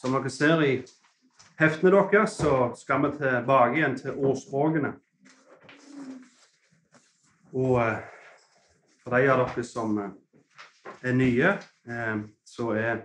[0.00, 0.72] Som dere ser i
[1.60, 4.92] heftene deres, så skal vi tilbake igjen til ordspråkene.
[7.52, 7.98] Og eh,
[9.02, 10.12] for de av dere som eh,
[11.02, 11.50] er nye,
[11.88, 12.96] eh, så er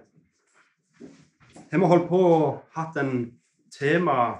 [1.67, 3.13] har vi holdt på og hatt en
[3.75, 4.39] tema,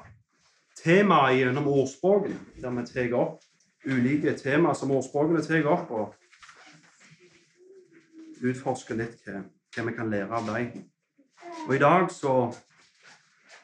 [0.79, 3.43] tema gjennom ordspråkene, der vi tar opp
[3.87, 6.13] ulike temaer som ordspråkene tar opp, og
[8.47, 9.41] utforsker litt hva,
[9.77, 10.85] hva vi kan lære av dem.
[11.67, 12.53] Og i dag så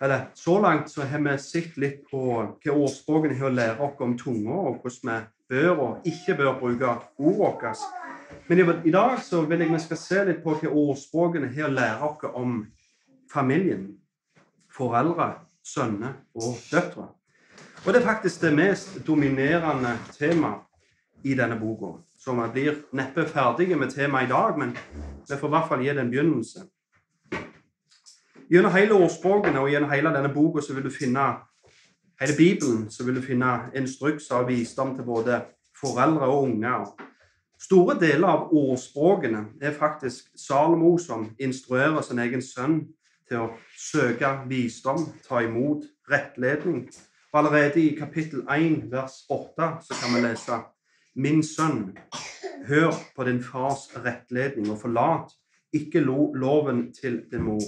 [0.02, 4.02] Eller så langt så har vi sett litt på hva ordspråkene har å lære oss
[4.04, 5.12] om tunga, og hvordan
[5.48, 7.74] vi bør og ikke bør bruke ordene våre.
[8.48, 11.78] Men i dag så vil jeg vi skal se litt på hva ordspråkene har å
[11.78, 12.66] lære oss om
[13.32, 13.94] familien.
[14.74, 15.30] Foreldre,
[15.64, 17.08] sønner og døtre.
[17.86, 21.96] Og det er faktisk det mest dominerende temaet i denne boka.
[22.24, 24.78] Så vi blir neppe ferdige med temaet i dag, men
[25.30, 26.62] vi får i hvert fall gi det en begynnelse.
[28.48, 31.26] Gjennom hele ordspråkene og gjennom hele denne boka så vil du finne
[32.22, 35.42] hele Bibelen så vil du finne instrukser og visdom til både
[35.80, 36.86] foreldre og unger.
[37.60, 42.78] Store deler av ordspråkene er faktisk Salomo som instruerer sin egen sønn
[43.28, 46.86] til å søke visdom, ta imot rettledning.
[47.34, 50.64] Og allerede i kapittel 1, vers 8, så kan vi lese
[51.16, 51.98] Min sønn,
[52.66, 55.34] hør på din fars rettledning, og forlat
[55.74, 57.62] ikke loven til din mor.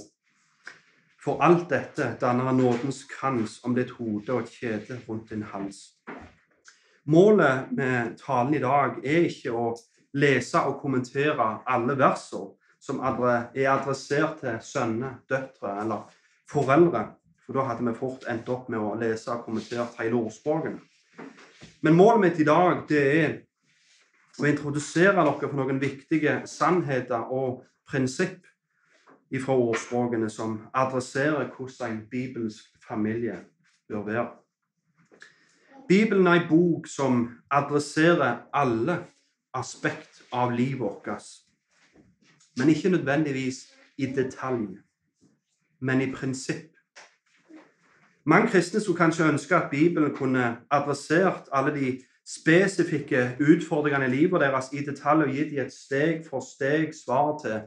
[1.21, 5.95] For alt dette danner nådens krans om ditt hode og et kjede rundt din hals.
[7.05, 9.67] Målet med talen i dag er ikke å
[10.17, 16.09] lese og kommentere alle versene som er adressert til sønner, døtre eller
[16.49, 17.07] foreldre,
[17.45, 20.81] for da hadde vi fort endt opp med å lese og kommentere hele ordspråkene.
[21.85, 23.33] Men målet mitt i dag det er
[24.41, 28.41] å introdusere dere for noen viktige sannheter og prinsipp
[29.43, 33.37] fra ordspråkene som adresserer hvordan en bibelsk familie
[33.91, 34.25] bør være.
[35.85, 38.97] Bibelen er en bok som adresserer alle
[39.53, 41.29] aspekt av livet vårt,
[42.57, 43.67] men ikke nødvendigvis
[44.01, 44.79] i detalj,
[45.79, 46.74] men i prinsipp.
[48.25, 54.41] Mange kristne skulle kanskje ønske at Bibelen kunne adressert alle de spesifikke utfordringene i livet
[54.41, 57.59] deres i detalj og gitt dem et steg for steg svar til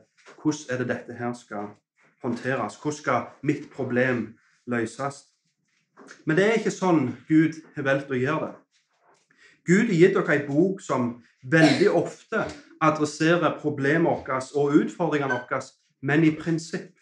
[0.42, 1.70] hvordan er det dette her skal
[2.22, 2.76] håndteres.
[2.82, 4.34] Hvordan skal mitt problem
[4.66, 5.24] løses?
[6.24, 8.54] Men det er ikke sånn Gud har valgt å gjøre det.
[9.68, 11.08] Gud har gitt dere en bok som
[11.46, 12.42] veldig ofte
[12.82, 15.62] adresserer problemene vårt og utfordringene våre,
[16.02, 16.97] men i prinsipp.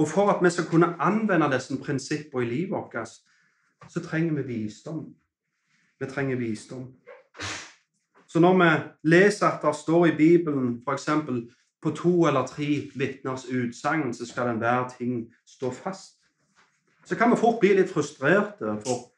[0.00, 3.08] Og for at vi skal kunne anvende disse prinsippene i livet vårt,
[3.88, 5.14] så trenger vi visdom.
[6.00, 6.86] Vi trenger visdom.
[8.26, 8.70] Så når vi
[9.02, 11.08] leser at det står i Bibelen f.eks.
[11.82, 16.16] på to eller tre vitners utsagn, så skal enhver ting stå fast,
[17.04, 18.76] så kan vi fort bli litt frustrerte.
[18.86, 19.10] For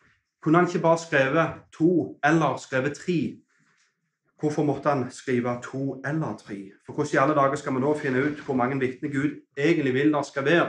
[0.43, 3.37] kunne han ikke bare skrevet to eller skrevet tre?
[4.43, 6.73] Hvorfor måtte han skrive to eller tre?
[6.87, 9.95] For hvordan i alle dager skal vi da finne ut hvor mange vitner Gud egentlig
[9.95, 10.65] vil det skal være,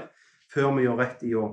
[0.53, 1.47] før vi gjør rett i å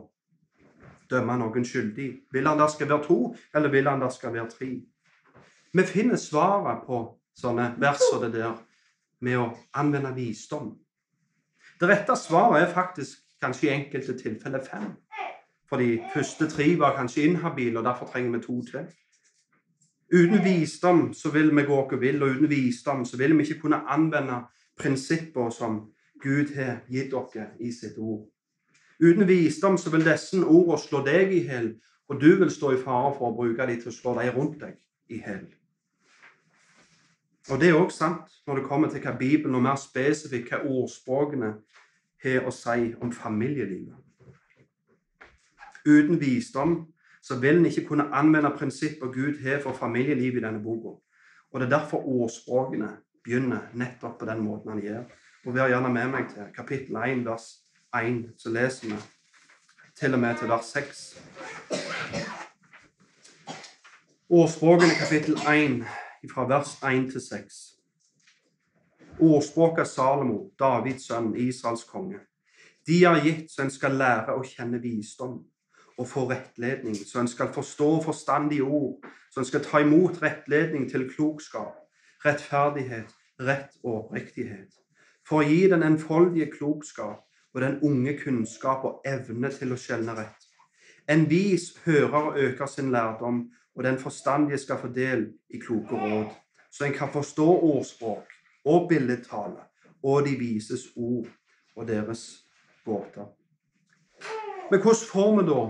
[1.09, 2.09] dømme noen skyldig?
[2.33, 3.17] Vil han det skal være to,
[3.55, 4.69] eller vil han det skal være tre?
[5.73, 7.01] Vi finner svaret på
[7.41, 8.53] sånne vers og det der
[9.25, 9.49] med å
[9.81, 10.75] anvende visdom.
[11.81, 14.91] Det rette svaret er faktisk kanskje i enkelte tilfeller fem.
[15.73, 18.93] For de første tre var kanskje inhabile, og derfor trenger vi to til.
[20.13, 23.61] Uten visdom så vil vi gå oss vill, og uten visdom så vil vi ikke
[23.61, 24.43] kunne anvende
[24.77, 28.27] prinsipper som Gud har gitt dere i sitt ord.
[29.01, 31.71] Uten visdom så vil disse ordene slå deg i hjel,
[32.09, 34.61] og du vil stå i fare for å bruke dem til å slå dem rundt
[34.61, 34.77] deg
[35.09, 35.47] i hjel.
[37.51, 40.65] Og det er òg sant når det kommer til hva Bibelen, og mer spesifikt hva
[40.67, 41.55] ordspråkene
[42.25, 43.95] har å si om familielivet.
[45.87, 46.81] Uten visdom
[47.31, 50.97] så vil en ikke kunne anvende prinsipper Gud har for familielivet i denne boka.
[51.53, 52.89] Og det er derfor ordspråkene
[53.25, 55.05] begynner nettopp på den måten han gjør.
[55.47, 57.45] Og Vær gjerne med meg til kapittel 1, vers
[57.95, 58.99] 1, så leser vi
[60.01, 61.05] til og med til vers 6.
[64.29, 65.87] Ordspråkene kapittel 1,
[66.35, 67.61] fra vers 1 til 6.
[69.21, 72.19] Ordspråket Salomo, Davids sønn, Israels konge.
[72.87, 75.45] De er gitt så en skal lære å kjenne visdom
[76.01, 80.87] og få rettledning, så en skal forstå forstandige ord, så en skal ta imot rettledning
[80.91, 81.77] til klokskap,
[82.25, 84.73] rettferdighet, rett og oppriktighet.
[85.29, 90.15] For å gi den enfoldige klokskap og den unge kunnskap og evne til å skjelne
[90.17, 90.47] rett.
[91.11, 96.01] En vis hører og øker sin lærdom, og den forstandige skal få del i kloke
[96.01, 96.33] råd,
[96.73, 98.33] så en kan forstå ordspråk
[98.65, 99.69] og billedtale
[100.03, 101.29] og de vises ord,
[101.77, 102.25] og deres
[102.85, 103.29] båter.
[104.71, 105.61] Men hvordan får vi da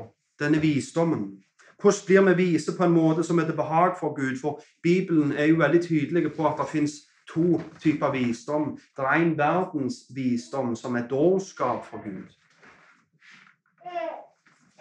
[0.41, 1.43] denne visdommen?
[1.81, 4.37] Hvordan blir vi vise på en måte som er til behag for Gud?
[4.41, 6.93] For Bibelen er jo veldig tydelig på at det fins
[7.29, 8.79] to typer visdom.
[8.97, 12.29] Det er en verdens visdom som er dårskap for Gud.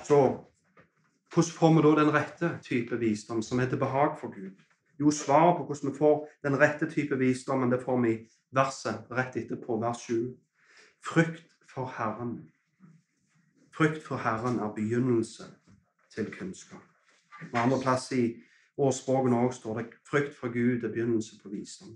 [0.03, 0.19] Så
[1.33, 4.57] hvordan får vi da den rette type visdom som er til behag for Gud?
[4.99, 9.05] Jo, svaret på hvordan vi får den rette type visdommen, det får vi i verset
[9.11, 10.35] rett etterpå, vers 7.
[11.05, 12.49] Frykt for Herren.
[13.79, 15.43] Frykt for Herren er begynnelse
[16.15, 16.83] til kunnskap.
[17.53, 18.35] Og andre plass i
[18.77, 21.95] årsspråkene òg står det 'frykt for Gud er begynnelse på visdom'.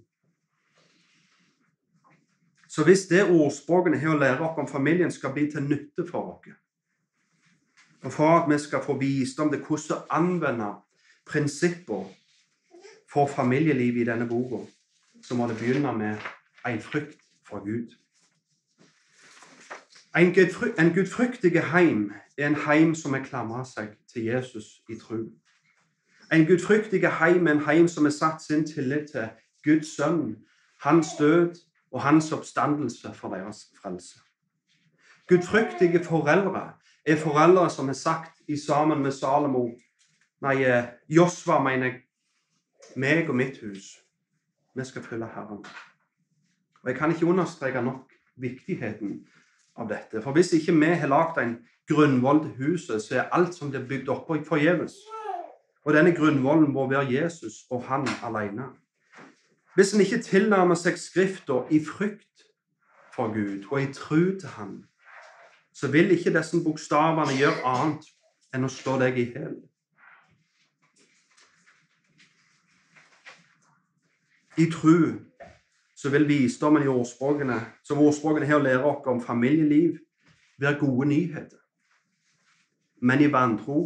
[2.68, 6.31] Så hvis det ordspråkene har å lære oss om familien, skal bli til nytte for
[6.31, 6.56] oss,
[8.03, 10.74] og for at vi skal få visdom til hvordan å anvende
[11.25, 12.07] prinsipper
[13.13, 14.63] for familielivet i denne boka,
[15.24, 16.18] så må det begynne med
[16.65, 18.02] en frykt for Gud.
[20.15, 20.36] En,
[20.77, 25.24] en gudfryktig heim er en heim som har klamra seg til Jesus i tro.
[26.33, 29.30] En gudfryktig heim er en heim som har satt sin tillit til
[29.65, 30.36] Guds sønn,
[30.83, 31.57] hans død
[31.92, 34.19] og hans oppstandelse for deres frelse.
[35.27, 36.74] Gudfryktige foreldre
[37.06, 39.69] er foreldre som har sagt i sammen med Salomo
[40.44, 42.01] Nei, eh, Josva mener
[43.00, 43.94] meg og mitt hus.
[44.75, 45.63] Vi skal følge Herren.
[46.83, 49.27] Og Jeg kan ikke understreke nok viktigheten
[49.77, 50.21] av dette.
[50.21, 51.57] For hvis ikke vi har lagd en
[51.89, 54.95] grunnvoll til huset, så er alt som blir bygd oppå, forgjeves.
[55.83, 58.69] Og denne grunnvollen må være Jesus og han alene.
[59.75, 62.45] Hvis en ikke tilnærmer seg Skrifta i frykt
[63.13, 64.83] for Gud og i tru til Han,
[65.73, 68.05] så vil ikke disse bokstavene gjøre annet
[68.53, 69.55] enn å slå deg i hjel.
[74.61, 74.97] I tro
[76.03, 80.01] så vil visdommen i ordspråkene, som ordspråkene her lærer oss om familieliv,
[80.59, 81.61] være gode nyheter.
[83.01, 83.77] Men i vantro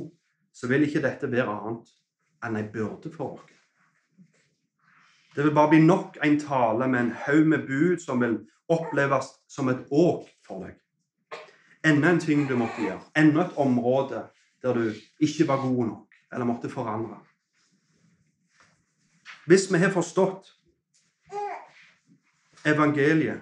[0.53, 1.91] så vil ikke dette være annet
[2.47, 3.53] enn ei byrde for oss.
[5.35, 9.29] Det vil bare bli nok en tale med en haug med bud som vil oppleves
[9.45, 10.73] som et åk for deg.
[11.85, 13.03] Enda en ting du måtte gjøre.
[13.13, 14.25] Enda et område
[14.65, 14.89] der du
[15.21, 17.21] ikke var god nok, eller måtte forandre.
[19.45, 20.56] Hvis vi har forstått
[22.67, 23.41] evangeliet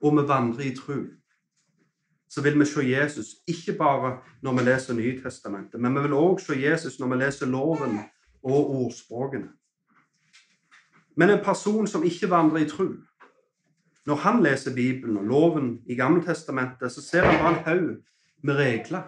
[0.00, 0.98] og vi vandrer i tro,
[2.28, 6.40] så vil vi se Jesus ikke bare når vi leser Nytestamentet, men vi vil òg
[6.42, 7.98] se Jesus når vi leser loven
[8.42, 9.48] og ordspråkene.
[11.16, 12.88] Men en person som ikke vandrer i tro,
[14.06, 17.96] når han leser Bibelen og loven i Gammeltestamentet, så ser han bare en haug
[18.42, 19.02] med regler.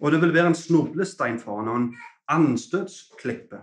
[0.00, 1.96] Og det vil være en snublestein for han og en
[2.28, 3.62] anstøtsklippe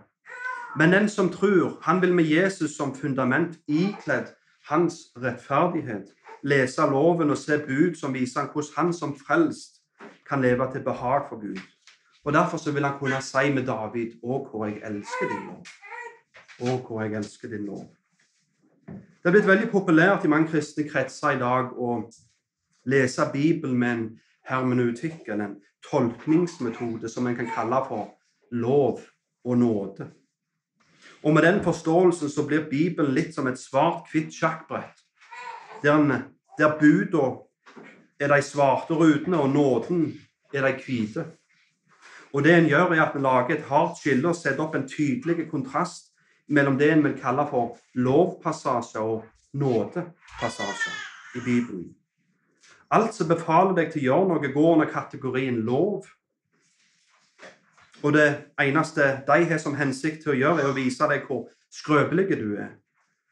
[0.78, 4.34] men den som tror, han vil med Jesus som fundament, ikledd
[4.70, 6.06] hans rettferdighet,
[6.44, 9.82] lese loven og se bud som viser han hvordan han som frelst
[10.30, 11.60] kan leve til behag for Gud.
[12.24, 15.68] Og Derfor så vil han kunne si med David 'Å, hvor jeg elsker din lov'.
[16.60, 17.86] Å, hvor jeg elsker din lov.
[18.88, 22.12] Det er blitt veldig populært i mange kristne kretser i dag å
[22.86, 25.56] lese Bibelen med en hermeneutikk, eller en
[25.92, 28.10] tolkningsmetode, som en kan kalle for
[28.52, 29.00] lov
[29.46, 30.10] og nåde.
[31.24, 35.00] Og med den forståelsen så blir Bibelen litt som et svart-hvitt sjakkbrett,
[35.84, 36.28] der,
[36.60, 37.30] der buda
[38.20, 40.04] er de svarte rutene, og nåden
[40.54, 41.26] er de hvite.
[42.34, 44.88] Og det en gjør, er at en lager et hardt skille og setter opp en
[44.90, 46.12] tydelig kontrast
[46.48, 51.86] mellom det en vil kalle for lovpassasjer og nådepassasjer i Bibelen.
[52.92, 56.10] Alt som befaler deg til å gjøre noe, går under kategorien lov
[58.04, 58.28] og det
[58.60, 62.56] eneste de har som hensikt til å gjøre, er å vise deg hvor skrøpelig du
[62.60, 62.76] er,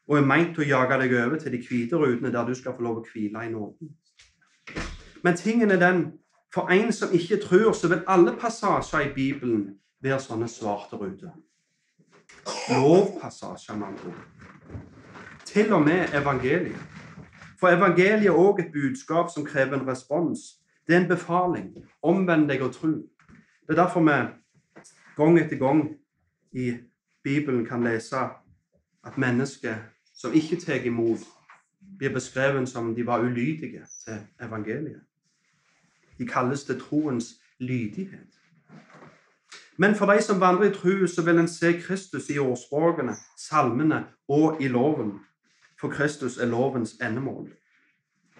[0.08, 2.76] og er meint til å jage deg over til de hvite rutene der du skal
[2.76, 3.92] få lov å hvile i nåden.
[5.22, 6.02] Men tingen er den
[6.54, 9.68] for en som ikke tror, så vil alle passasjer i Bibelen
[10.02, 11.30] være sånne svarte ruter.
[12.68, 14.82] Lovpassasjer, med andre ord.
[15.46, 16.82] Til og med evangeliet.
[17.60, 20.38] For evangeliet er òg et budskap som krever en respons.
[20.86, 21.72] Det er en befaling.
[22.02, 22.92] Omvend deg og tro.
[23.68, 24.18] Det er derfor vi
[25.16, 25.96] gang etter gang
[26.52, 26.72] i
[27.24, 28.16] Bibelen kan lese
[29.04, 29.74] at mennesker
[30.14, 31.18] som ikke tar imot,
[31.98, 35.00] blir beskrevet som de var ulydige til evangeliet.
[36.18, 38.38] De kalles til troens lydighet.
[39.76, 44.04] Men for de som vandrer i tro, så vil en se Kristus i ordspråkene, salmene
[44.28, 45.12] og i loven.
[45.80, 47.50] For Kristus er lovens endemål.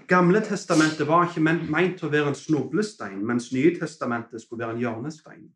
[0.09, 4.77] Gamle testamentet var ikke meint til å være en snublestein, mens Nye testamentet skulle være
[4.77, 5.49] en hjørnestein.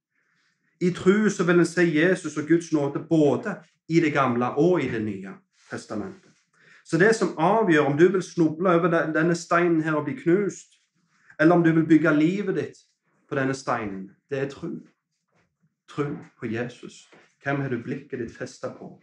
[0.81, 3.57] I tru så vil en se Jesus og Guds nåde både
[3.89, 5.33] i det gamle og i det nye
[5.71, 6.33] testamentet.
[6.85, 10.77] Så det som avgjør om du vil snuble over denne steinen her og bli knust,
[11.41, 12.79] eller om du vil bygge livet ditt
[13.29, 14.77] på denne steinen, det er tru.
[15.89, 17.09] Tru på Jesus.
[17.43, 19.01] Hvem har du blikket ditt festa på?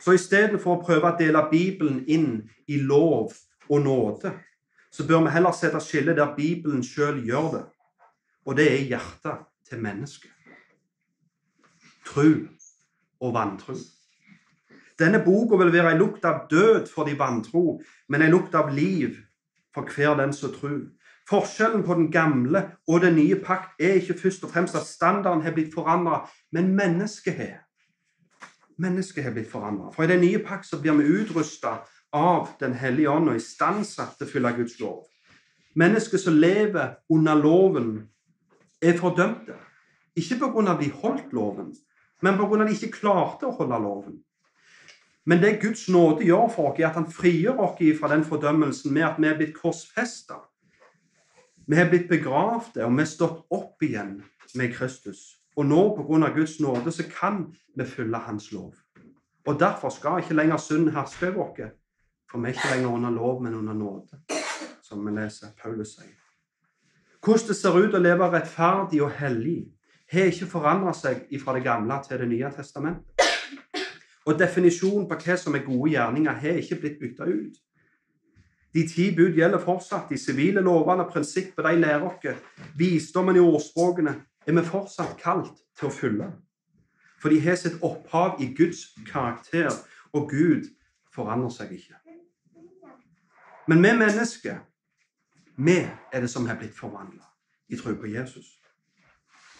[0.00, 3.32] Så istedenfor å prøve å dele Bibelen inn i lov
[3.68, 4.32] og nåde,
[4.92, 7.64] så bør vi heller sette skillet der Bibelen sjøl gjør det.
[8.44, 10.30] Og det er hjertet til mennesket.
[12.06, 12.28] Tro
[13.20, 13.74] og vantro.
[15.00, 18.68] Denne boka vil være ei lukt av død for de vantro, men ei lukt av
[18.74, 19.16] liv
[19.74, 20.82] for hver den som tror.
[21.30, 25.42] Forskjellen på den gamle og den nye pakt er ikke først og fremst at standarden
[25.46, 27.62] har blitt forandra, men mennesket har.
[28.78, 29.92] Mennesket har blitt forandra.
[29.94, 31.80] For i den nye pakt så blir vi utrusta
[32.12, 35.06] av Den hellige ånd og istandsatt til å fylle Guds lov.
[35.74, 37.94] Mennesket som lever under loven,
[38.82, 39.56] er fordømte.
[40.16, 40.76] Ikke pga.
[40.80, 41.72] de holdt loven,
[42.22, 42.64] men pga.
[42.64, 44.20] de ikke klarte å holde loven.
[45.24, 48.92] Men det Guds nåde gjør for oss, er at han frigjør oss fra den fordømmelsen
[48.92, 50.40] med at vi er blitt korsfesta.
[51.66, 54.16] Vi er blitt begravd og vi er stått opp igjen
[54.58, 55.38] med Kristus.
[55.56, 56.32] Og nå, pga.
[56.34, 57.44] Guds nåde, så kan
[57.76, 58.74] vi følge Hans lov.
[59.46, 61.78] Og derfor skal ikke lenger synd herske over oss.
[62.30, 64.18] For vi er ikke lenger under lov, men under nåde,
[64.82, 66.16] som vi leser Paulus sier.
[67.22, 69.71] Hvordan det ser ut å leve rettferdig og hellig,
[70.12, 73.28] har ikke forandra seg fra det gamle til Det nye testamentet.
[74.26, 77.56] Og definisjonen på hva som er gode gjerninger, har ikke blitt bytta ut.
[78.74, 80.08] De ti bud gjelder fortsatt.
[80.10, 82.38] De sivile lovene og prinsippene de lærer oss.
[82.78, 84.14] Visdommen i ordspråkene
[84.46, 86.30] er vi fortsatt kalt til å følge.
[87.20, 89.70] For de har sitt opphav i Guds karakter,
[90.12, 90.70] og Gud
[91.14, 91.98] forandrer seg ikke.
[93.68, 94.56] Men vi mennesker,
[95.56, 95.78] vi
[96.12, 97.24] er det som har blitt forvandla
[97.68, 98.58] i tro på Jesus.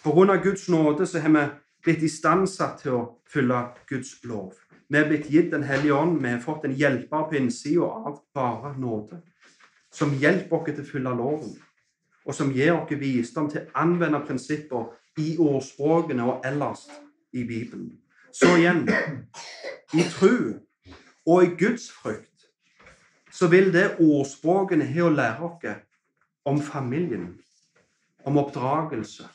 [0.05, 1.43] Av Guds nåde så har vi
[1.83, 4.53] blitt istandsatt til å følge Guds lov.
[4.91, 6.21] Vi er blitt gitt Den hellige ånd.
[6.21, 9.21] Vi har fått en hjelper på innsida av bare nåde.
[9.93, 11.53] Som hjelper oss til å følge loven,
[12.25, 16.87] og som gir oss visdom til å anvende prinsipper i ordspråkene og ellers
[17.31, 17.99] i Bibelen.
[18.33, 18.87] Så igjen
[19.93, 20.35] i tro
[21.25, 22.49] og i Guds frykt
[23.31, 25.79] så vil det ordspråkene har å lære oss
[26.45, 27.37] om familien,
[28.25, 29.29] om oppdragelse,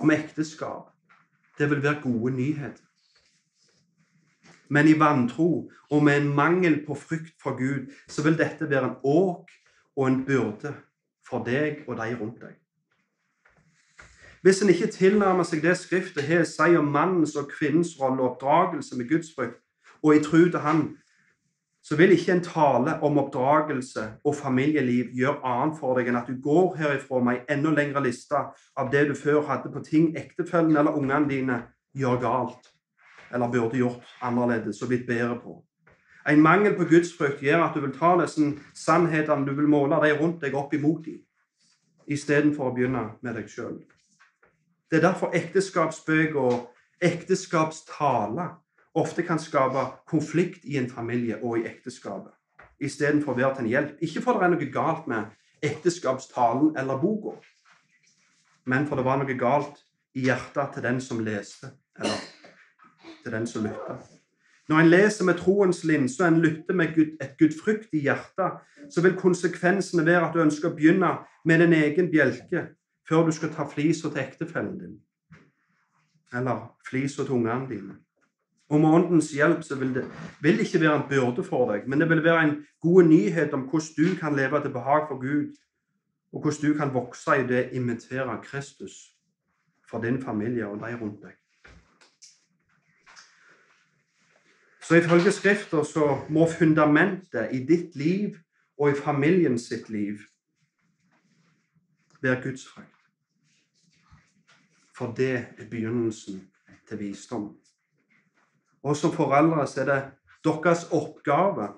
[0.00, 0.90] om ekteskap,
[1.58, 2.84] det vil være gode nyheter.
[4.68, 8.84] Men i vantro og med en mangel på frykt for Gud, så vil dette være
[8.84, 9.50] en åk
[9.96, 10.74] og en byrde
[11.28, 12.54] for deg og de rundt deg.
[14.42, 18.30] Hvis en ikke tilnærmer seg det Skriftet her sier om mannens og kvinnens rolle og
[18.30, 19.58] oppdragelse med Guds frykt,
[20.02, 20.96] og i tro til Han,
[21.90, 26.28] så vil ikke en tale om oppdragelse og familieliv gjøre annet for deg enn at
[26.30, 28.38] du går herifra med ei enda lengre liste
[28.78, 31.56] av det du før hadde på ting ektefellen eller ungene dine
[31.98, 32.70] gjør galt,
[33.34, 35.56] eller burde gjort annerledes og blitt bedre på.
[36.30, 40.14] En mangel på gudsfrykt gjør at du vil ta disse sannhetene du vil måle de
[40.14, 41.18] rundt deg opp imot dem,
[42.06, 43.80] istedenfor å begynne med deg sjøl.
[44.86, 48.59] Det er derfor ekteskapsbøker og ekteskapstaler
[48.94, 52.32] ofte kan skape konflikt i en familie og i ekteskapet,
[52.80, 53.96] istedenfor å være til en hjelp.
[54.02, 55.30] Ikke for det er noe galt med
[55.62, 57.36] ekteskapstalen eller boka,
[58.66, 59.82] men for det var noe galt
[60.14, 62.18] i hjertet til den som leste, eller
[63.22, 64.00] til den som lytta.
[64.70, 68.50] Når en leser med troens linse og en lytter med et gudfryktig hjerte,
[68.90, 71.10] så vil konsekvensene være at du ønsker å begynne
[71.44, 72.68] med din egen bjelke
[73.08, 74.94] før du skal ta flisa til ektefellen din,
[76.34, 77.96] eller flisa til ungene dine.
[78.70, 80.04] Og med Åndens hjelp så vil det
[80.42, 83.66] vil ikke være en byrde for deg, men det vil være en god nyhet om
[83.66, 85.56] hvordan du kan leve til behag for Gud,
[86.32, 88.92] og hvordan du kan vokse i det imitere Kristus
[89.90, 91.34] for din familie og de rundt deg.
[94.82, 98.36] Så ifølge Skrifta så må fundamentet i ditt liv
[98.78, 100.18] og i familien sitt liv
[102.22, 102.96] være Guds frykt.
[104.96, 106.42] For det er begynnelsen
[106.88, 107.56] til visdom.
[108.82, 110.00] Og som foreldre så er det
[110.44, 111.68] deres oppgave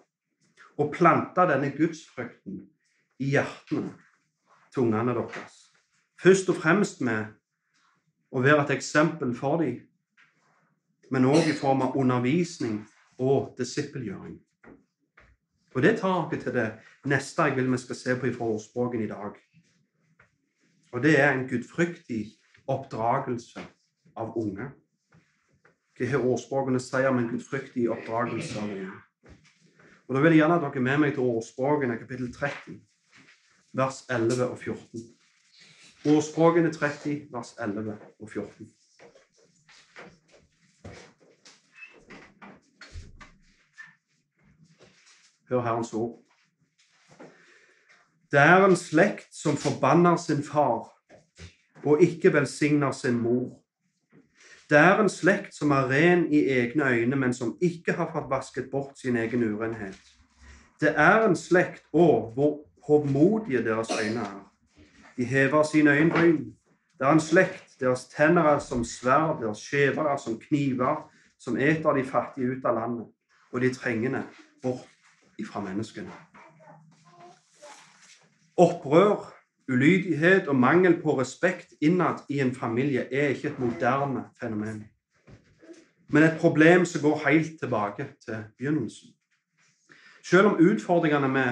[0.78, 2.62] å plante denne gudsfrykten
[3.22, 3.92] i hjertene
[4.72, 5.58] til ungene deres.
[6.22, 7.32] Først og fremst med
[8.32, 9.82] å være et eksempel for dem,
[11.12, 12.78] men òg i form av undervisning
[13.20, 14.38] og disippelgjøring.
[15.72, 16.68] Og det tar dere til det
[17.08, 19.36] neste jeg vil vi skal se på fra ordspråken i dag.
[20.92, 22.26] Og det er en gudfryktig
[22.68, 23.64] oppdragelse
[24.16, 24.68] av unge.
[25.98, 28.92] Hva har ordspråkene å si om en gudfryktig oppdragelse av unge?
[30.08, 32.78] Og Da vil jeg gjerne at dere er med meg til ordspråkene kapittel 30,
[33.72, 35.04] vers 11 og 14.
[36.12, 38.72] Ordspråkene 30, vers 11 og 14.
[45.48, 46.18] Hør Herrens ord.
[48.32, 50.88] Det er en slekt som forbanner sin far
[51.84, 53.61] og ikke velsigner sin mor.
[54.72, 58.30] Det er en slekt som er ren i egne øyne, men som ikke har fått
[58.30, 59.98] vasket bort sin egen urenhet.
[60.80, 62.54] Det er en slekt, òg hvor
[62.86, 64.38] hovmodige deres øyne er.
[65.16, 66.38] De hever sine øyenbryn.
[66.98, 71.04] Det er en slekt, deres tenner er som sverd, deres skjever er som kniver,
[71.38, 73.06] som eter de fattige ut av landet,
[73.52, 74.24] og de trengende
[74.62, 74.88] bort
[75.38, 76.12] ifra menneskene.
[78.56, 79.31] Opprør,
[79.68, 84.84] ulydighet og mangel på respekt innad i en familie er ikke et moderne fenomen,
[86.08, 89.14] men et problem som går helt tilbake til begynnelsen.
[90.24, 91.46] Selv om utfordringene vi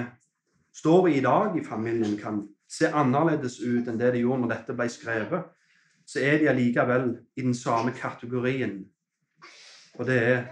[0.75, 4.55] står i i dag i familien, kan se annerledes ut enn det de gjorde når
[4.55, 5.49] dette ble skrevet,
[6.07, 8.85] så er de allikevel i den samme kategorien.
[9.99, 10.45] Og det er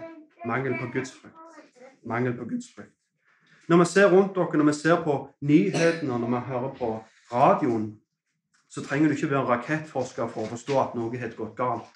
[0.47, 1.35] mangel på gudsfrykt.
[2.05, 2.95] Mangel på gudsfrykt.
[3.69, 6.91] Når vi ser rundt dere, når vi ser på nyhetene, når vi hører på
[7.33, 7.99] radioen,
[8.69, 11.95] så trenger du ikke være rakettforsker for å forstå at noe har gått galt.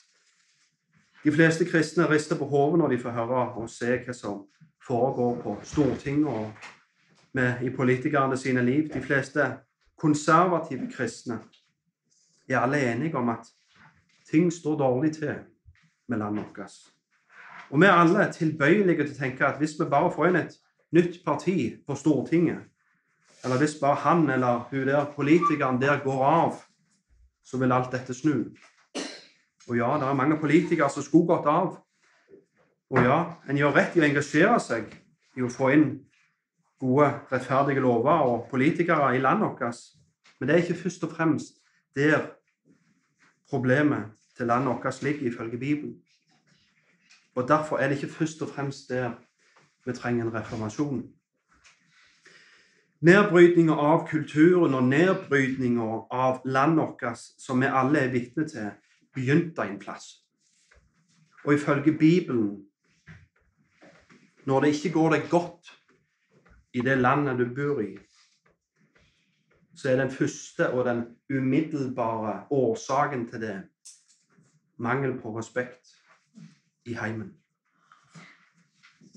[1.23, 4.41] De fleste kristne rister på hodet når de får høre og se hva som
[4.83, 6.51] foregår på Stortinget og
[7.33, 8.89] med, i politikerne sine liv.
[8.93, 9.45] De fleste
[9.97, 11.39] konservative kristne
[12.49, 13.47] er alle enige om at
[14.31, 15.35] ting står dårlig til
[16.07, 16.75] med landet vårt.
[17.69, 20.59] Og vi er alle tilbøyelige til å tenke at hvis vi bare får inn et
[20.93, 22.67] nytt parti på Stortinget,
[23.43, 26.61] eller hvis bare han eller hun der politikeren der går av,
[27.43, 28.53] så vil alt dette snu.
[29.67, 31.77] Og ja, det er mange politikere som skulle gått av.
[32.89, 33.19] Og ja,
[33.49, 34.91] en gjør rett i å engasjere seg
[35.35, 35.87] i å få inn
[36.83, 39.83] gode, rettferdige lover og politikere i landet vårt.
[40.39, 41.59] Men det er ikke først og fremst
[41.95, 42.29] der
[43.49, 45.95] problemet til landet vårt ligger, ifølge Bibelen.
[47.35, 49.11] Og derfor er det ikke først og fremst der
[49.85, 51.03] vi trenger en reformasjon.
[53.03, 58.69] Nedbrytninga av kulturen og nedbrytninga av landet vårt, som vi alle er vitne til,
[59.11, 60.05] begynte en plass.
[61.43, 62.65] Og ifølge Bibelen
[64.45, 65.69] Når det ikke går deg godt
[66.73, 67.97] i det landet du bor i,
[69.75, 73.63] så er den første og den umiddelbare årsaken til det
[74.77, 75.95] mangel på respekt
[76.85, 77.33] i heimen.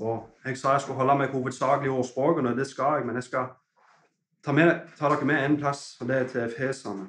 [0.01, 3.25] Og Jeg sa jeg skulle holde meg hovedsakelig i ordspråkene, det skal jeg, men jeg
[3.25, 3.47] skal
[4.47, 7.09] ta, med, ta dere med en plass, og det er til Efeserne.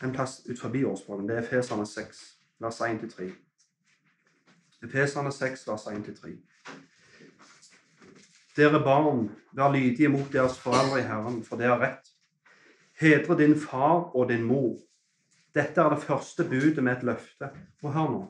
[0.00, 1.28] En plass ut forbi årsspråkene.
[1.28, 2.22] Det er Efeserne 6,
[2.64, 3.28] vers 1-3.
[4.88, 6.32] Efeserne 6, vers 1-3.
[8.56, 12.08] Dere barn, vær lydige mot deres foreldre i Herren, for det er rett.
[13.00, 14.78] Hedre din far og din mor.
[15.54, 17.52] Dette er det første budet med et løfte.
[17.82, 18.24] Og hør nå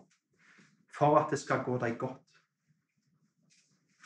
[1.01, 2.27] for at det skal gå deg godt.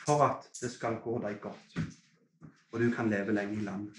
[0.05, 1.79] For at det skal gå deg godt,
[2.75, 3.93] og du kan leve lenge i landet.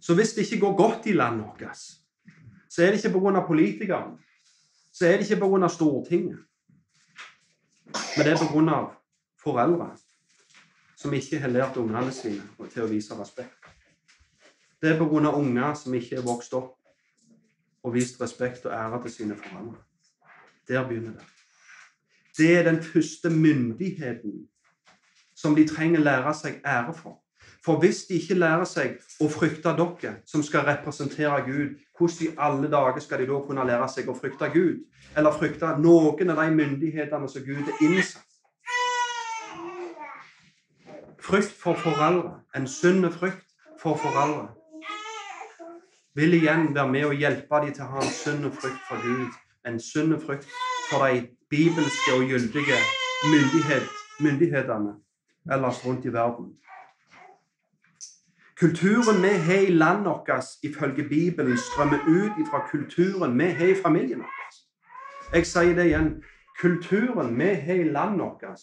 [0.00, 1.76] Så hvis det ikke går godt i landet vårt,
[2.70, 3.46] så er det ikke pga.
[3.46, 4.18] politikerne.
[4.92, 5.68] Så er det ikke pga.
[5.68, 6.38] Stortinget.
[8.16, 8.84] Men det er pga.
[9.42, 9.96] foreldre
[10.96, 13.66] som ikke har lært ungene sine til å vise respekt.
[14.82, 15.34] Det er pga.
[15.34, 16.76] unger som ikke er vokst opp
[17.82, 19.82] og vist respekt og ære til sine foreldre.
[20.68, 21.26] Der begynner det.
[22.38, 24.48] Det er den første myndigheten
[25.34, 27.19] som de trenger lære seg ære for.
[27.64, 32.30] For hvis de ikke lærer seg å frykte dere, som skal representere Gud, hvordan i
[32.40, 34.78] alle dager skal de da kunne lære seg å frykte Gud?
[35.16, 38.24] Eller frykte noen av de myndighetene som Gud er innsatt?
[41.20, 43.44] Frykt for foreldre, en sunn frykt
[43.78, 44.48] for foreldre,
[46.16, 49.36] vil igjen være med å hjelpe dem til å ha en sunn frykt for Gud,
[49.68, 50.48] en sunn frykt
[50.88, 52.80] for de bibelske og gyldige
[53.28, 53.92] myndighet,
[54.24, 54.96] myndighetene
[55.52, 56.54] ellers rundt i verden.
[58.60, 63.74] Kulturen vi har i landet vårt, ifølge Bibelen, strømmer ut fra kulturen vi har i
[63.82, 64.50] familien vår.
[65.32, 66.10] Jeg sier det igjen.
[66.60, 68.60] Kulturen vi har i landet vårt,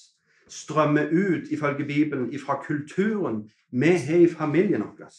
[0.50, 5.10] strømmer ut, ifølge Bibelen, fra kulturen vi har i familien vår.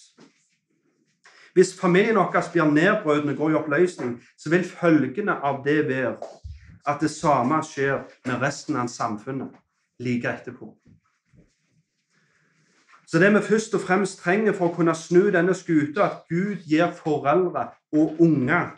[1.54, 6.14] Hvis familien vår blir nedbrutt og går i oppløsning, så vil følgene av det være
[6.86, 9.50] at det samme skjer med resten av samfunnet
[9.98, 10.70] like etterpå.
[13.10, 16.66] Så det vi først og fremst trenger for å kunne snu denne skuta, at Gud
[16.68, 18.74] gir foreldre og unger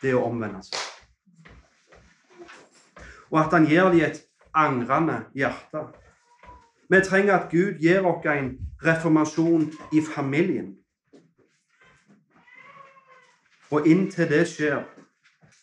[0.00, 0.78] det å omvende seg.
[3.30, 4.22] Og at han gir dem et
[4.56, 5.82] angrende hjerte.
[6.88, 8.54] Vi trenger at Gud gir oss en
[8.86, 10.76] reformasjon i familien.
[13.70, 14.84] Og inntil det skjer,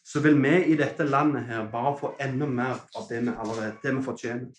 [0.05, 3.79] så vil vi i dette landet her bare få enda mer av det vi allerede
[3.81, 4.51] det vi fortjener.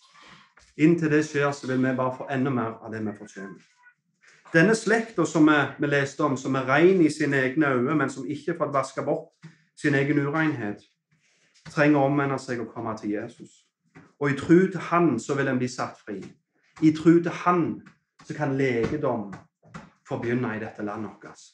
[0.76, 3.62] Inntil det skjer, så vil vi bare få enda mer av det vi fortjener.
[4.54, 8.10] Denne slekta som vi, vi, leste om, som er ren i sine egne øyne, men
[8.10, 9.46] som ikke fått vaska bort
[9.78, 10.82] sin egen urenhet,
[11.70, 13.64] trenger å omvende seg og komme til Jesus.
[14.20, 16.20] Og i tru til Han så vil en bli satt fri.
[16.82, 17.82] I tru til Han
[18.24, 19.32] så kan legedom
[20.08, 21.44] få begynne i dette landet vårt.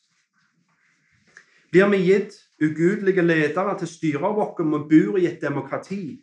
[1.70, 6.20] Blir vi gitt ugudelige ledere til styret styre vårt og bor i et demokrati,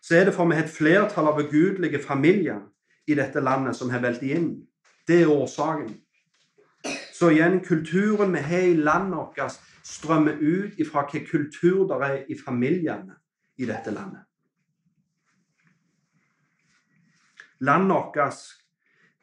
[0.00, 2.60] så er det for vi har et flertall av ugudelige familier
[3.06, 4.54] i dette landet som har velt inn.
[5.08, 5.92] Det er årsaken.
[7.12, 12.18] Så igjen, kulturen vi har i landet vårt, strømmer ut ifra hvilken kultur det er
[12.28, 13.18] i familiene
[13.58, 14.24] i dette landet.
[17.60, 18.40] Landet vårt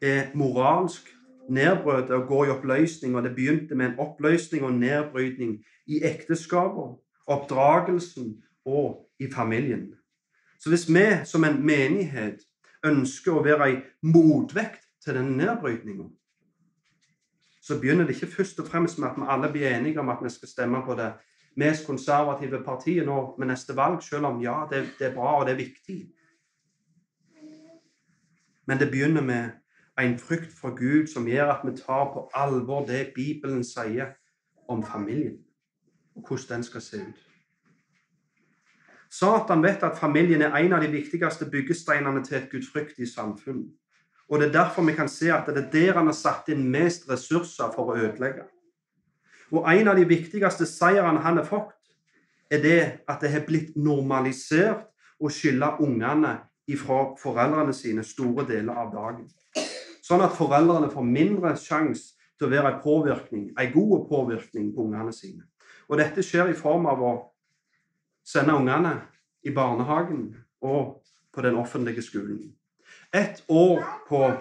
[0.00, 1.10] er moralsk
[1.50, 6.98] nedbrøt og går i oppløsning, og det begynte med en oppløsning og nedbrytning i ekteskapet,
[7.26, 9.97] oppdragelsen og i familien.
[10.58, 12.42] Så hvis vi som en menighet
[12.86, 16.08] ønsker å være ei motvekt til den nedbrytninga,
[17.62, 20.22] så begynner det ikke først og fremst med at vi alle blir enige om at
[20.24, 21.12] vi skal stemme på det
[21.58, 25.46] mest konservative partiet nå med neste valg, selv om ja, det, det er bra og
[25.46, 25.98] det er viktig.
[28.66, 29.50] Men det begynner med
[29.98, 34.14] en frykt for Gud som gjør at vi tar på alvor det Bibelen sier
[34.68, 35.38] om familien,
[36.14, 37.27] og hvordan den skal se ut.
[39.10, 43.64] Satan vet at familien er en av de viktigste byggesteinene til et gudfryktig samfunn.
[44.28, 46.68] Og Det er derfor vi kan se at det er der han har satt inn
[46.70, 48.44] mest ressurser for å ødelegge.
[49.52, 51.72] Og En av de viktigste seirene han har fått,
[52.50, 54.84] er det at det har blitt normalisert
[55.20, 56.38] å skille ungene
[56.76, 59.28] fra foreldrene sine store deler av dagen.
[60.04, 64.84] Sånn at foreldrene får mindre sjanse til å være en påvirkning, en god påvirkning på
[64.84, 65.44] ungene sine.
[65.88, 67.12] Og dette skjer i form av å
[68.32, 69.00] sende ungene
[69.42, 72.54] i barnehagen og på den offentlige skolen.
[73.14, 74.32] Ett år på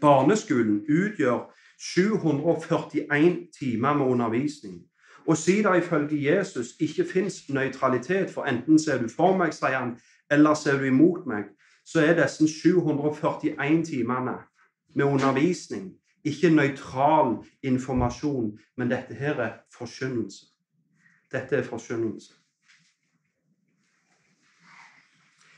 [0.00, 4.82] barneskolen utgjør 741 timer med undervisning.
[5.26, 9.78] Og siden det ifølge Jesus ikke fins nøytralitet, for enten ser du for meg, sier
[9.78, 9.96] han,
[10.30, 11.50] eller ser du imot meg,
[11.84, 14.38] så er disse 741 timene
[14.94, 15.94] med undervisning.
[16.24, 20.46] Ikke nøytral informasjon, men dette her er forkynnelse.
[21.32, 22.32] Dette er forkynnelse.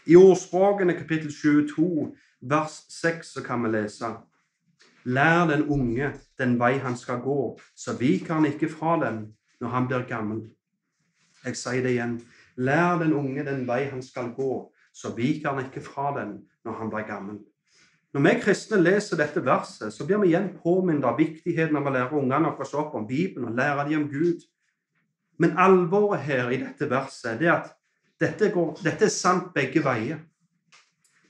[0.08, 4.08] I Ordspråkene kapittel 22, vers 6, så kan vi lese
[5.04, 9.18] Lær den unge den vei han skal gå, så viker han ikke fra den
[9.60, 10.40] når han blir gammel.
[11.44, 12.16] Jeg sier det igjen.
[12.56, 16.80] Lær den unge den vei han skal gå, så viker han ikke fra den når
[16.80, 17.42] han blir gammel.
[18.16, 21.92] Når vi kristne leser dette verset, så blir vi igjen påminnet av viktigheten av å
[21.92, 24.40] lære ungene våre opp om Bibelen og lære dem om Gud.
[25.36, 27.74] Men alvoret her i dette verset er at
[28.20, 30.18] dette, går, dette er sant begge veier.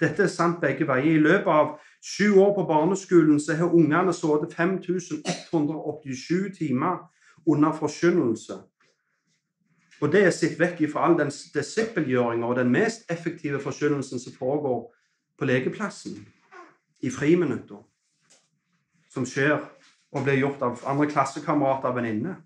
[0.00, 1.18] Dette er sant begge veier.
[1.18, 1.74] I løpet av
[2.04, 6.98] sju år på barneskolen så har ungene sittet 5187 timer
[7.46, 8.60] under forkynnelse.
[10.00, 14.36] Og det er sett vekk fra all den disippelgjøringa og den mest effektive forkynnelsen som
[14.38, 14.84] foregår
[15.38, 16.20] på legeplassen
[17.02, 17.82] i friminutter
[19.10, 19.58] som skjer
[20.14, 22.38] og blir gjort av andre klassekamerater og venninner.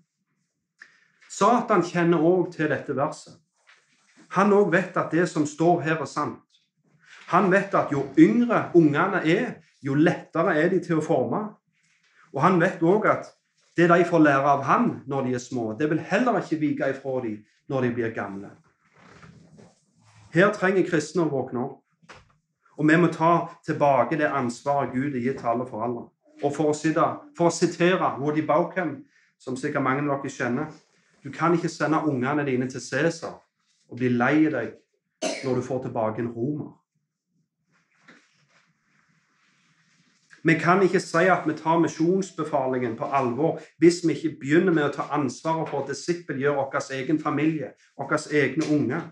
[1.29, 3.37] Satan kjenner òg til dette verset.
[4.33, 6.41] Han òg vet at det som står her, er sant.
[7.29, 11.43] Han vet at jo yngre ungene er, jo lettere er de til å forme.
[12.33, 13.29] Og han vet òg at
[13.77, 16.89] det de får lære av han når de er små, det vil heller ikke vike
[16.93, 18.49] ifra dem når de blir gamle.
[20.33, 21.79] Her trenger kristne å våkne opp.
[22.77, 23.33] Og vi må ta
[23.65, 26.07] tilbake det ansvaret Gud har gitt til alle foreldre.
[26.41, 27.05] Og for å, sitte,
[27.37, 29.03] for å sitere Woody Bauchem,
[29.37, 30.73] som sikkert mange av dere kjenner
[31.23, 33.42] Du kan ikke sende ungene dine til Cæsar
[33.93, 34.73] og bli lei deg
[35.45, 36.71] når du får tilbake en romer.
[40.43, 44.89] Vi kan ikke si at vi tar misjonsbefalingen på alvor hvis vi ikke begynner med
[44.89, 49.05] å ta ansvaret for å disippelgjøre vår egen familie, våre egne unger.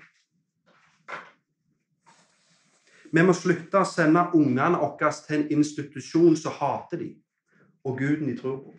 [3.12, 7.16] Vi må slutte å sende ungene våre til en institusjon som hater dem,
[7.88, 8.76] og guden de tror på.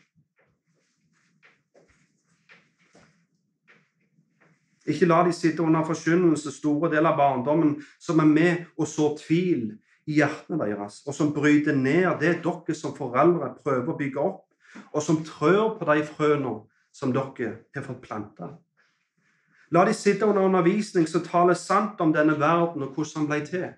[4.87, 9.19] Ikke la de sitte under forkynnelse store deler av barndommen som er med og sår
[9.21, 9.69] tvil
[10.11, 14.43] i hjertene deres, og som bryter ned det dere som foreldre prøver å bygge opp,
[14.91, 16.57] og som trør på de frøene
[16.93, 18.51] som dere har fått planta.
[19.73, 23.41] La de sitte under undervisning som taler sant om denne verden og hvordan den ble
[23.47, 23.71] til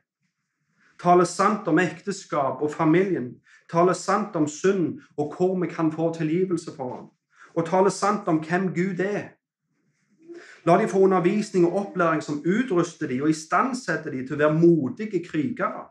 [1.00, 3.34] taler sant om ekteskap og familien,
[3.70, 7.08] taler sant om synd og hvor vi kan få tilgivelse for ham,
[7.54, 9.34] og taler sant om hvem Gud er.
[10.64, 14.56] La de få undervisning og opplæring som utruster de og istandsetter de til å være
[14.56, 15.88] modige krigere.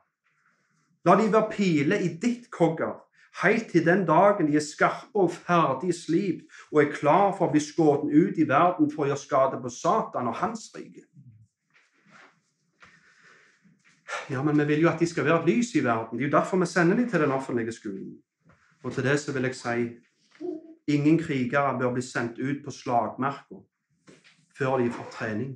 [1.06, 2.96] La de være piler i ditt kogger,
[3.44, 7.54] helt til den dagen de er skarpe og ferdig slip og er klar for å
[7.54, 11.06] bli skutt ut i verden for å gjøre skade på Satan og hans rike.
[14.30, 16.18] Ja, men vi vil jo at de skal være et lys i verden.
[16.18, 18.16] Det er jo derfor vi sender dem til den offentlige skolen.
[18.84, 19.86] Og til det så vil jeg si
[20.94, 23.62] ingen krigere bør bli sendt ut på slagmarka
[24.58, 25.54] før de får trening.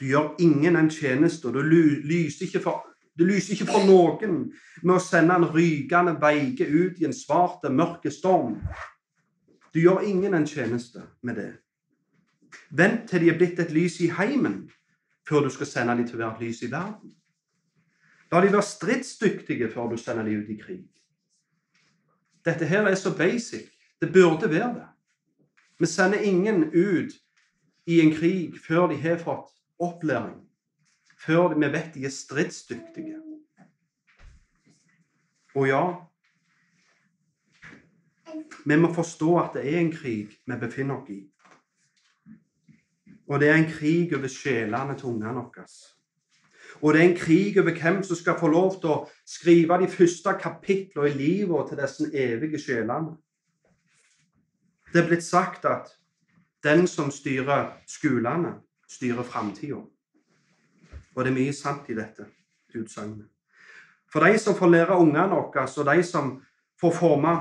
[0.00, 2.86] Du gjør ingen en tjeneste, og du lyser ikke for,
[3.18, 4.46] du lyser ikke for noen
[4.82, 8.56] med å sende en rykende veike ut i en svart, mørk storm.
[9.74, 11.50] Du gjør ingen en tjeneste med det.
[12.70, 14.62] Vent til de er blitt et lys i heimen,
[15.28, 17.12] før du skal sende dem til et lys i verden.
[18.32, 20.84] La de være stridsdyktige før du sender dem ut i krig.
[22.46, 23.68] Dette her er så basic.
[24.00, 24.89] Det burde være det.
[25.80, 27.12] Vi sender ingen ut
[27.86, 29.48] i en krig før de har fått
[29.80, 30.40] opplæring
[31.20, 33.18] før vi vet de er stridsdyktige.
[35.54, 35.84] Og ja
[38.64, 41.20] Vi må forstå at det er en krig vi befinner oss i.
[43.28, 45.64] Og det er en krig over sjelene til ungene våre.
[46.82, 49.88] Og det er en krig over hvem som skal få lov til å skrive de
[49.88, 53.16] første kapitlene i livet til disse evige sjelene.
[54.92, 55.92] Det er blitt sagt at
[56.64, 58.54] den som styrer skolene,
[58.88, 59.80] styrer framtida.
[61.14, 62.26] Og det er mye sant i dette
[62.74, 63.28] utsagnet.
[64.10, 66.32] For de som får lære ungene våre, og de som
[66.80, 67.34] får forme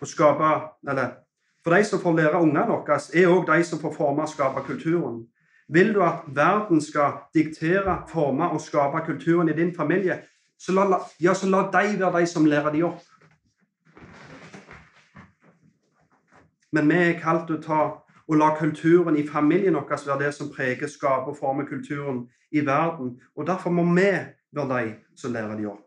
[0.00, 0.50] og skape
[0.88, 1.16] Eller
[1.64, 4.62] for de som får lære ungene våre, er òg de som får forme og skape
[4.66, 5.26] kulturen.
[5.68, 10.22] Vil du at verden skal diktere, forme og skape kulturen i din familie,
[10.58, 13.02] så la, ja, så la de være de som lærer de opp.
[16.72, 17.82] Men vi er kalt til å ta
[18.28, 22.60] og la kulturen i familien vår være det som preger, skaper og former kulturen i
[22.60, 23.20] verden.
[23.36, 24.10] Og Derfor må vi
[24.52, 25.84] være de som lærer de opp.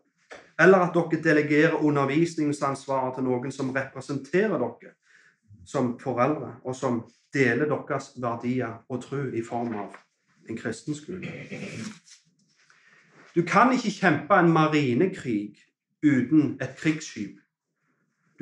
[0.60, 4.94] Eller at dere delegerer undervisningsansvaret til noen som representerer dere
[5.66, 9.94] som foreldre, og som deler deres verdier og tro i form av
[10.50, 11.30] en kristen skole.
[13.34, 15.62] Du kan ikke kjempe en marinekrig
[16.02, 17.38] uten et krigsskip.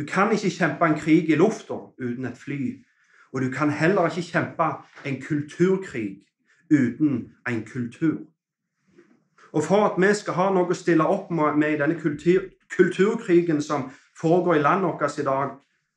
[0.00, 2.84] Du kan ikke kjempe en krig i lufta uten et fly.
[3.32, 4.68] Og du kan heller ikke kjempe
[5.04, 6.22] en kulturkrig
[6.70, 8.18] uten en kultur.
[9.52, 13.60] Og for at vi skal ha noe å stille opp med i denne kultur, kulturkrigen
[13.62, 15.50] som foregår i landet vårt i dag,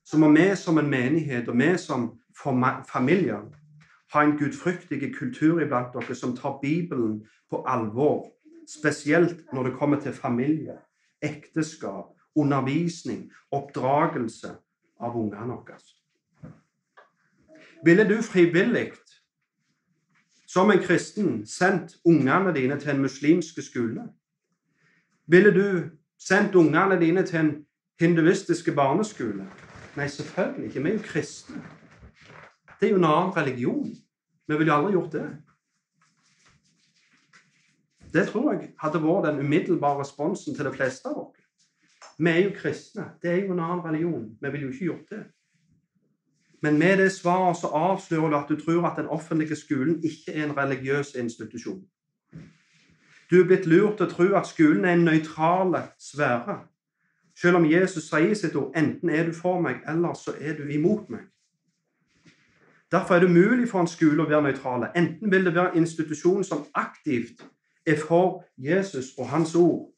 [0.06, 2.10] så må vi som en menighet og vi som
[2.92, 3.38] familie
[4.14, 8.28] ha en gudfryktig kultur iblant dere som tar Bibelen på alvor.
[8.68, 10.76] Spesielt når det kommer til familie,
[11.22, 14.56] ekteskap, undervisning, oppdragelse
[15.00, 15.78] av ungene våre.
[17.86, 18.92] Ville du frivillig,
[20.48, 24.08] som en kristen, sendt ungene dine til en muslimsk skole?
[25.28, 27.54] Ville du sendt ungene dine til en
[28.00, 29.48] hinduistisk barneskole?
[29.96, 30.84] Nei, selvfølgelig ikke.
[30.84, 31.64] Vi er jo kristne.
[32.80, 33.90] Det er jo en annen religion.
[34.48, 35.28] Vi ville jo aldri gjort det.
[38.14, 41.43] Det tror jeg hadde vært den umiddelbare responsen til de fleste av oss.
[42.20, 43.06] Vi er jo kristne.
[43.22, 44.38] Det er jo en annen religion.
[44.42, 45.24] Vi ville jo ikke gjort det.
[46.62, 50.34] Men med det svaret så avslører du at du tror at den offentlige skolen ikke
[50.34, 51.84] er en religiøs institusjon.
[53.32, 56.60] Du er blitt lurt til å tro at skolen er en nøytral sfære.
[57.36, 60.64] Selv om Jesus sier sitt ord 'enten er du for meg, eller så er du
[60.64, 61.28] imot meg'.
[62.92, 64.92] Derfor er det umulig for en skole å være nøytral.
[64.96, 67.42] Enten vil det være en institusjon som aktivt
[67.86, 69.93] er for Jesus og hans ord,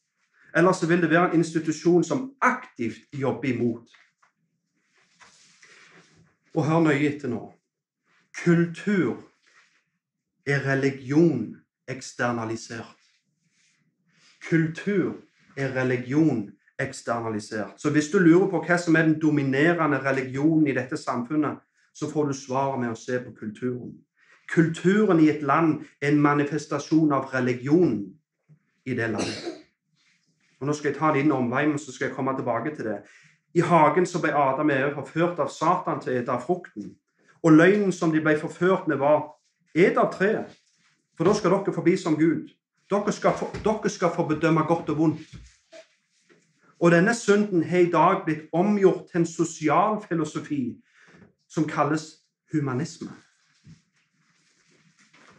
[0.56, 3.88] eller så vil det være en institusjon som aktivt jobber imot.
[6.56, 7.42] Og hør nøye etter nå.
[8.44, 9.18] Kultur
[10.48, 11.56] er religion
[11.88, 12.96] eksternalisert.
[14.50, 15.16] Kultur
[15.58, 17.82] er religion eksternalisert.
[17.82, 21.60] Så hvis du lurer på hva som er den dominerende religionen i dette samfunnet,
[21.94, 23.92] så får du svaret med å se på kulturen.
[24.52, 28.14] Kulturen i et land er en manifestasjon av religionen
[28.86, 29.65] i det landet.
[30.60, 32.86] Og Nå skal jeg ta en liten omvei, men så skal jeg komme tilbake til
[32.86, 33.00] det.
[33.56, 36.94] I hagen så ble Adam og Eve forført av Satan til å ete av frukten.
[37.44, 39.36] Og løgnen som de ble forført med, var
[39.76, 40.52] et av treet,
[41.18, 42.50] for da skal dere forbi som Gud.
[42.92, 45.36] Dere skal, få, dere skal få bedømme godt og vondt.
[46.80, 50.76] Og denne synden har i dag blitt omgjort til en sosial filosofi
[51.50, 52.10] som kalles
[52.54, 53.12] humanisme.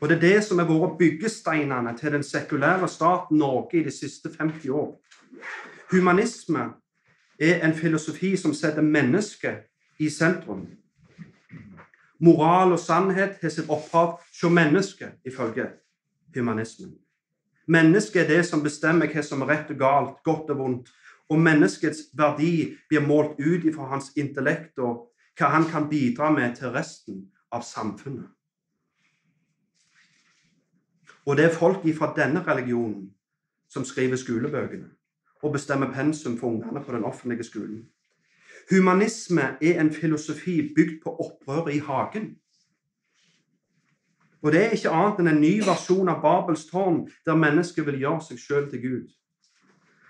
[0.00, 3.90] Og det er det som har vært byggesteinene til den sekulære staten Norge i de
[3.90, 4.90] siste 50 år.
[5.92, 6.66] Humanisme
[7.40, 9.64] er en filosofi som setter mennesket
[9.98, 10.66] i sentrum.
[12.20, 15.68] Moral og sannhet har sitt opphav hos mennesket, ifølge
[16.34, 16.94] humanismen.
[17.66, 20.92] Mennesket er det som bestemmer hva som er rett og galt, godt og vondt.
[21.28, 26.54] Og menneskets verdi blir målt ut ifra hans intellekt og hva han kan bidra med
[26.56, 28.35] til resten av samfunnet.
[31.26, 33.10] Og det er folk fra denne religionen
[33.68, 34.88] som skriver skolebøkene
[35.42, 37.88] og bestemmer pensum for ungene på den offentlige skolen.
[38.70, 42.36] Humanisme er en filosofi bygd på opprøret i hagen.
[44.42, 48.00] Og det er ikke annet enn en ny versjon av Babels tårn, der mennesket vil
[48.00, 49.06] gjøre seg sjøl til Gud.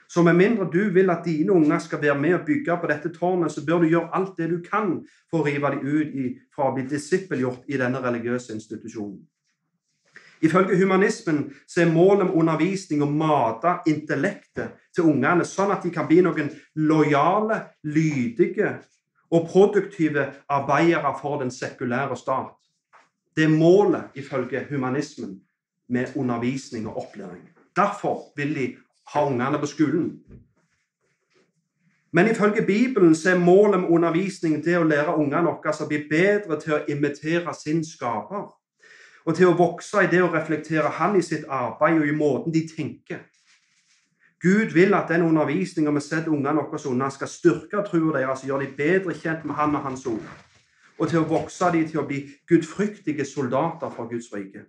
[0.08, 3.12] Så med mindre du vil at dine unger skal være med og bygge på dette
[3.14, 5.00] tårnet, så bør du gjøre alt det du kan
[5.30, 9.24] for å rive dem ut fra å bli disippelgjort i denne religiøse institusjonen.
[10.40, 15.92] Ifølge humanismen så er målet med undervisning å mate intellektet til ungene, sånn at de
[15.94, 18.74] kan bli noen lojale, lydige
[19.30, 22.54] og produktive arbeidere for den sekulære stat.
[23.36, 25.40] Det er målet, ifølge humanismen,
[25.88, 27.44] med undervisning og opplæring.
[27.76, 28.66] Derfor vil de
[29.12, 30.20] ha ungene på skolen.
[32.12, 35.98] Men ifølge Bibelen så er målet med undervisning det å lære ungene våre å bli
[36.10, 38.48] bedre til å imitere sin skaper.
[39.26, 42.54] Og til å vokse i det å reflektere Han i sitt arbeid og i måten
[42.54, 43.24] de tenker.
[44.42, 48.52] Gud vil at den undervisninga vi setter ungene våre unna, skal styrke troa deres og
[48.52, 50.32] gjøre dem bedre kjent med Han og Hans ord.
[50.98, 54.68] Og til å vokse dem til å bli gudfryktige soldater for Guds rike.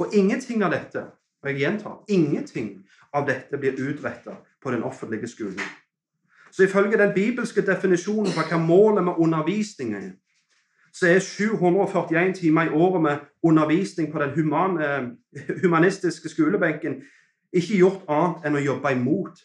[0.00, 1.04] Og ingenting av dette
[1.40, 2.72] og jeg gjentar ingenting
[3.16, 5.60] av dette blir utretta på den offentlige skolen.
[6.50, 10.16] Så ifølge den bibelske definisjonen på hva målet med undervisningen er,
[10.92, 15.08] så er 741 timer i året med undervisning på den human, eh,
[15.62, 17.02] humanistiske skolebenken
[17.52, 19.40] ikke gjort annet enn å jobbe imot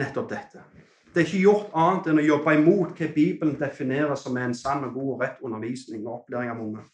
[0.00, 0.62] nettopp dette.
[1.10, 4.84] Det er ikke gjort annet enn å jobbe imot hva Bibelen definerer som en sann
[4.86, 6.84] og god og rett undervisning og opplæring av unge.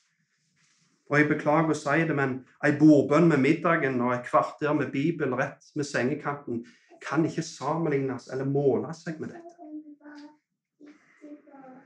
[1.11, 4.91] Og jeg beklager å si det, men ei bordbønn med middagen og et kvarter med
[4.91, 6.65] Bibelen rett med sengekanten
[7.05, 9.53] kan ikke sammenlignes eller måle seg med dette.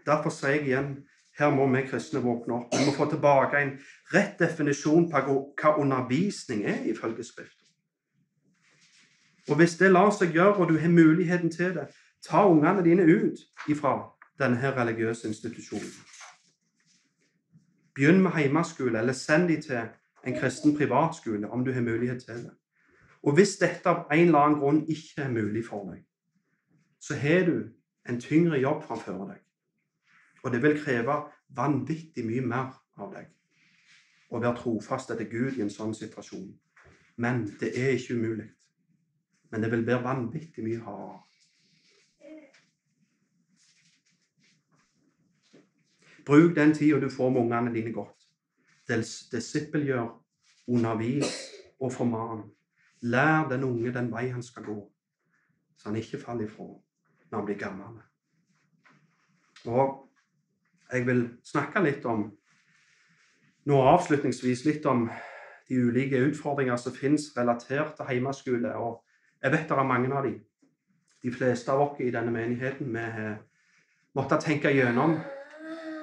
[0.06, 0.94] Derfor sier jeg igjen
[1.40, 2.74] her må vi kristne våkne opp.
[2.76, 3.72] Vi må få tilbake en
[4.14, 5.22] rett definisjon på
[5.61, 7.66] hva undervisning er, ifølge Skriften.
[9.48, 11.88] Og hvis det lar seg gjøre, og du har muligheten til det,
[12.22, 13.96] ta ungene dine ut ifra
[14.38, 15.90] denne religiøse institusjonen.
[17.94, 19.81] Begynn med heimeskole, eller send dem til
[20.26, 22.53] en kristen privatskole om du har mulighet til det.
[23.22, 26.05] Og hvis dette av en eller annen grunn ikke er mulig for deg,
[27.00, 27.57] så har du
[28.09, 29.40] en tyngre jobb framfor deg.
[30.42, 31.16] Og det vil kreve
[31.57, 33.29] vanvittig mye mer av deg
[34.31, 36.50] å være trofast etter Gud i en sånn situasjon.
[37.20, 38.46] Men det er ikke umulig.
[39.50, 41.24] Men det vil være vanvittig mye hardere.
[46.26, 48.29] Bruk den tida du får med ungene dine godt.
[48.87, 50.12] Disippelgjør,
[50.70, 51.33] undervis
[51.81, 52.44] og forman.
[53.03, 54.76] Lær den unge den vei han skal gå,
[55.76, 56.66] så han ikke faller ifra
[57.31, 57.96] når han blir gammel.
[59.64, 60.09] Og
[60.92, 62.29] jeg vil snakke litt om
[63.68, 65.07] nå avslutningsvis litt om
[65.68, 68.72] de ulike utfordringer som finnes relatert til hjemmeskole.
[68.74, 69.03] Og
[69.42, 70.40] jeg vet det er mange av dem.
[71.22, 73.37] De fleste av oss i denne menigheten vi har
[74.16, 75.18] måttet tenke gjennom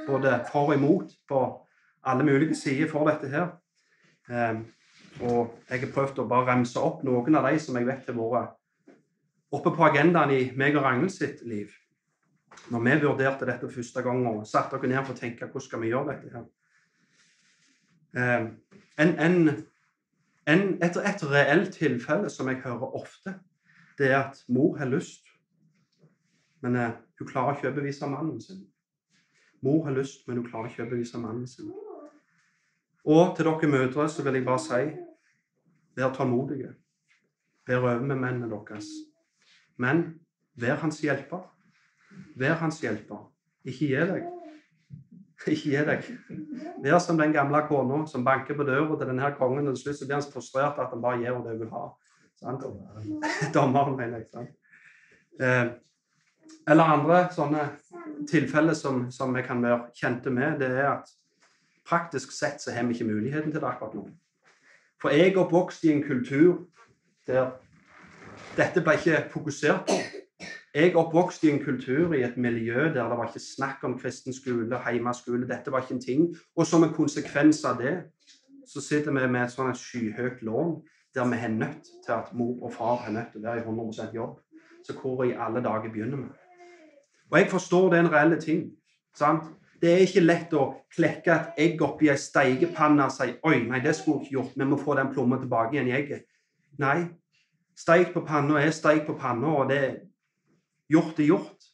[0.08, 1.41] både for og imot på
[2.08, 3.50] alle mulige sider for dette her.
[4.30, 4.63] Um,
[5.21, 8.17] og jeg har prøvd å bare remse opp noen av de som jeg vet har
[8.17, 8.56] vært
[9.58, 11.73] oppe på agendaen i meg og Ragnhild sitt liv.
[12.71, 15.81] Når vi vurderte dette første gang og satte dere ned for å tenke hvordan skal
[15.83, 16.45] vi gjøre dette her.
[18.17, 18.47] Um,
[18.97, 19.37] en, en,
[20.49, 23.35] en, et, et reelt tilfelle som jeg hører ofte,
[23.97, 25.27] det er at mor har lyst,
[26.65, 28.63] men uh, hun klarer ikke å overbevise mannen sin.
[29.65, 31.71] Mor har lyst, men hun klarer ikke å overbevise mannen sin.
[33.07, 34.81] Og til dere mødre så vil jeg bare si
[35.97, 36.73] vær tålmodige.
[37.67, 38.89] Vær over med mennene deres.
[39.77, 40.19] Men
[40.55, 41.45] vær hans hjelper.
[42.38, 43.23] Vær hans hjelper.
[43.67, 44.27] Ikke gi deg.
[45.47, 46.12] Ikke gi deg.
[46.84, 50.06] Vær som den gamle kona som banker på døra til denne kongen, og til slutt
[50.06, 51.83] blir han så frustrert at han bare gjør det hun vil ha.
[52.37, 52.63] Sant?
[53.56, 54.29] Dommeren, mener jeg.
[54.33, 54.56] Sant?
[55.41, 55.67] Eh,
[56.67, 57.63] eller andre sånne
[58.29, 61.12] tilfeller som, som vi kan være kjente med, det er at
[61.87, 64.08] praktisk sett så har vi ikke muligheten til det akkurat nå.
[65.02, 66.65] For jeg er oppvokst i en kultur
[67.27, 67.54] der
[68.58, 69.98] dette ble ikke fokusert på.
[70.75, 74.33] Jeg oppvokste i en kultur, i et miljø der det var ikke snakk om kristen
[74.33, 75.47] skole, hjemmeskole.
[75.47, 76.35] Dette var ikke en ting.
[76.55, 77.95] Og som en konsekvens av det
[78.67, 80.81] så sitter vi med et sånn skyhøyt lån
[81.15, 83.65] der vi er nødt til at mor og far er nødt til å være i
[83.65, 84.35] 100 jobb.
[84.83, 86.27] Så hvor i alle dager begynner vi?
[87.31, 88.67] Og jeg forstår det er en reell ting.
[89.15, 89.43] sant?
[89.81, 93.79] Det er ikke lett å klekke et egg oppi ei steikepanne og si oi, nei,
[93.79, 96.23] det skulle jeg ikke gjort, vi må få den plommen tilbake igjen i egget.
[96.81, 97.07] Nei,
[97.77, 100.06] steik på panna er steik på panna, og det
[100.92, 101.67] gjort er gjort.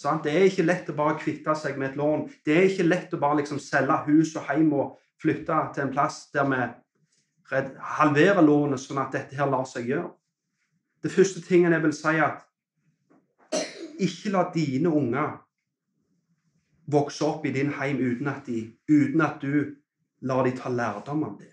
[0.00, 0.24] Sant?
[0.24, 2.24] Det er ikke lett å bare kvitte seg med et lån.
[2.46, 5.92] Det er ikke lett å bare liksom selge hus og hjem og flytte til en
[5.92, 6.62] plass der vi
[7.98, 10.12] halverer lånet, sånn at dette her lar seg gjøre.
[11.02, 12.46] Det første tingen jeg vil si, at
[14.00, 15.38] ikke la dine unger
[16.90, 19.76] vokse opp i din heim uten at, de, uten at du
[20.26, 21.52] lar dem ta lærdom av det.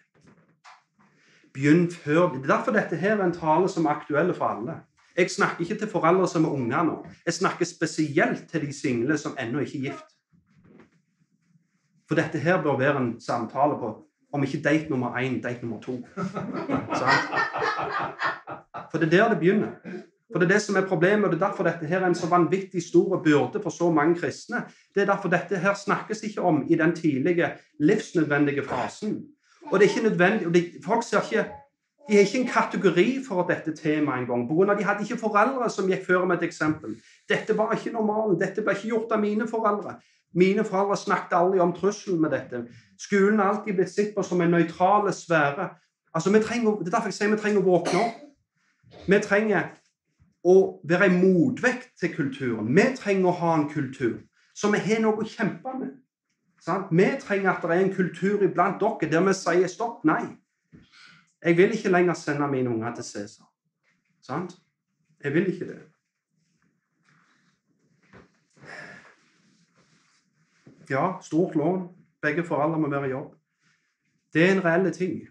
[1.54, 4.80] Begynn før Det er derfor dette her er en tale som er aktuell for alle.
[5.18, 7.06] Jeg snakker ikke til foreldre som er unger nå.
[7.26, 10.14] Jeg snakker spesielt til de single som ennå ikke er gift.
[12.08, 14.04] For dette her bør være en samtale på
[14.34, 15.98] om ikke date nummer én, date nummer to.
[18.92, 19.72] For det er der det begynner.
[20.32, 22.16] For Det er det som er problemet, og det er derfor dette her er en
[22.16, 24.64] så vanvittig stor byrde for så mange kristne.
[24.96, 29.24] Det er derfor dette her snakkes ikke om i den tidlige livsnødvendige fasen.
[29.72, 30.56] Og det er ikke nødvendig, og
[30.86, 31.50] Folk ser ikke
[32.08, 34.46] de har ikke en kategori for dette temaet engang.
[34.50, 36.96] De hadde ikke foreldre som gikk før med et eksempel.
[37.30, 38.40] Dette var ikke normalen.
[38.40, 39.98] Dette ble ikke gjort av mine foreldre.
[40.34, 42.64] Mine foreldre snakket aldri om trusselen med dette.
[43.00, 45.70] Skolen har alltid blitt sett på som en nøytral sfære.
[46.14, 48.24] Altså, det er derfor jeg sier vi trenger å våkne opp.
[49.08, 49.68] Vi trenger
[50.48, 50.56] å
[50.88, 52.72] være en motvekt til kulturen.
[52.76, 54.18] Vi trenger å ha en kultur
[54.58, 55.94] så vi har noe å kjempe med.
[56.64, 56.90] Sant?
[56.90, 60.24] Vi trenger at det er en kultur iblant dere der vi sier stopp, nei.
[61.44, 63.54] Jeg vil ikke lenger sende mine unger til Cæsar.
[64.22, 64.58] Sant?
[65.24, 65.82] Jeg vil ikke det.
[70.90, 71.96] Ja, stort lån.
[72.22, 73.36] Begge foreldre må være i jobb.
[74.34, 75.28] Det er en reell ting.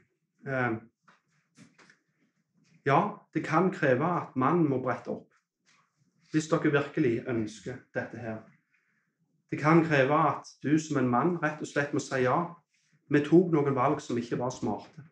[0.47, 0.73] Eh,
[2.87, 5.33] ja, det kan kreve at mannen må brette opp.
[6.33, 8.39] Hvis dere virkelig ønsker dette her.
[9.51, 12.39] Det kan kreve at du som en mann rett og slett må si ja.
[13.09, 15.07] Vi tok noen valg som ikke var smarte.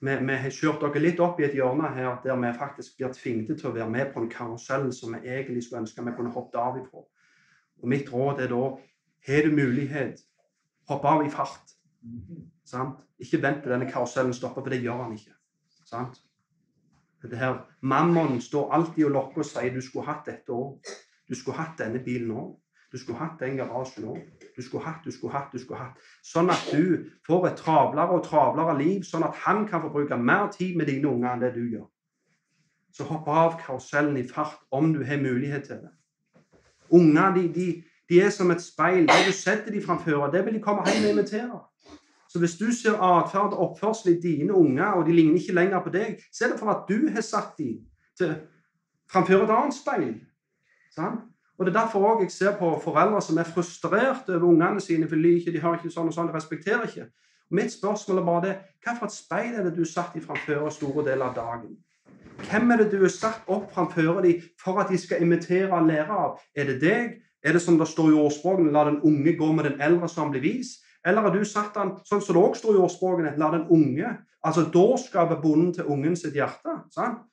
[0.00, 3.58] Vi, har kjørt dere litt opp i et hjørne her der vi faktisk blir tvunget
[3.58, 6.60] til å være med på en karusell som vi egentlig skulle ønske vi kunne hoppet
[6.62, 7.02] av ifra.
[7.82, 8.62] Og mitt råd er da
[9.26, 10.22] har du mulighet,
[10.88, 11.74] hopp av i fart.
[12.64, 13.02] Sant?
[13.18, 15.34] Ikke vent til denne karusellen stopper, for det gjør han ikke.
[15.88, 16.22] Sant?
[17.22, 20.78] Det her, Mammon står alltid og lokker og sier du skulle hatt dette òg.
[21.26, 22.52] Du skulle hatt denne bilen òg.
[22.92, 24.16] Du skulle hatt den garasjen nå.
[24.56, 26.00] Du skulle hatt, du skulle hatt, du skulle hatt.
[26.24, 30.16] Sånn at du får et travlere og travlere liv, sånn at han kan få bruke
[30.16, 31.84] mer tid med dine unger enn det du gjør.
[32.96, 35.92] Så hopp av karusellen i fart om du har mulighet til det.
[36.96, 37.66] Unger de, de,
[38.08, 39.04] de er som et speil.
[39.06, 41.60] Det du setter dem framfor, det vil de komme hjem og invitere.
[42.28, 45.84] Så hvis du ser atferd og oppførsel i dine unger, og de ligner ikke lenger
[45.84, 47.84] på deg, så er det for at du har satt dem
[49.08, 50.14] framfor et annet speil.
[50.96, 51.20] Sånn?
[51.58, 55.08] Og Det er derfor også jeg ser på foreldre som er frustrert over ungene sine,
[55.08, 57.08] for de, de hører ikke sånn og sånn, de respekterer ikke.
[57.50, 58.54] Og Mitt spørsmål er bare det
[58.84, 61.76] hva for et speil er det du satt i framfor store deler av dagen?
[62.46, 65.88] Hvem er det du har satt opp framfor dem for at de skal imitere og
[65.88, 66.38] lære av?
[66.54, 67.16] Er det deg?
[67.42, 70.30] Er det som det står i ordspråkene, la den unge gå med den eldre som
[70.30, 70.76] blir vis?
[71.06, 74.16] Eller har du satt den sånn som det også står i ordspråkene, la den unge
[74.46, 76.76] Altså dårskapet bonden til ungen sitt hjerte.
[76.94, 77.24] Sant?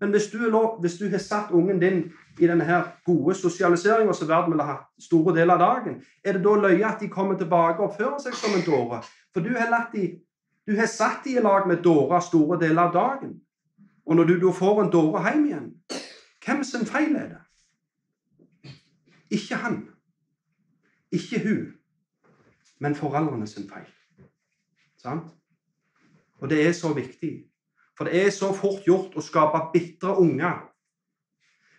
[0.00, 2.00] Men hvis du, lov, hvis du, har satt ungen din
[2.40, 6.42] i denne her gode sosialiseringa som verden vil ha store deler av dagen, er det
[6.44, 9.00] da løye at de kommer tilbake og oppfører seg som en dåre?
[9.32, 10.08] For du har, latt de,
[10.66, 13.38] du har satt de i lag med dårer store deler av dagen.
[14.04, 15.70] Og når du da får en dåre hjem igjen,
[16.44, 18.74] hvem sin feil er det?
[19.32, 19.80] Ikke han.
[21.14, 21.64] Ikke hun
[22.84, 23.86] men foreldrene sin feil.
[25.00, 25.30] Sant?
[26.42, 27.32] Og det er så viktig.
[27.98, 30.62] For det er så fort gjort å skape bitre unger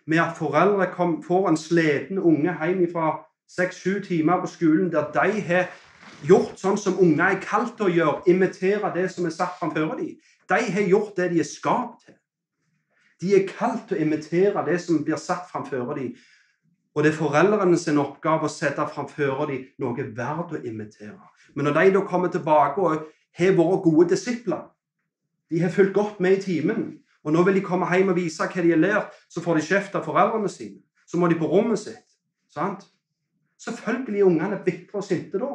[0.06, 3.08] med at foreldre kom, får en sliten unge hjem fra
[3.50, 5.66] seks-sju timer på skolen der de har
[6.26, 9.98] gjort sånn som unger er kalt til å gjøre, imitere det som er satt framfor
[9.98, 10.14] dem.
[10.48, 12.16] De har gjort det de er skapt til.
[13.20, 16.14] De er kalt til å imitere det som blir satt framfor dem.
[16.96, 21.18] Og det er foreldrene sin oppgave å sette framfor dem noe verdt å imitere.
[21.54, 23.06] Men når de da kommer tilbake og
[23.36, 24.64] har vært gode disipler,
[25.50, 28.42] de har fulgt godt med i timen, og nå vil de komme hjem og vise
[28.42, 30.80] hva de har lært, så får de kjeft av foreldrene sine.
[31.06, 32.02] Så må de på rommet sitt.
[32.50, 32.86] sant?
[33.62, 35.52] Selvfølgelig er ungene bitre og sinte da.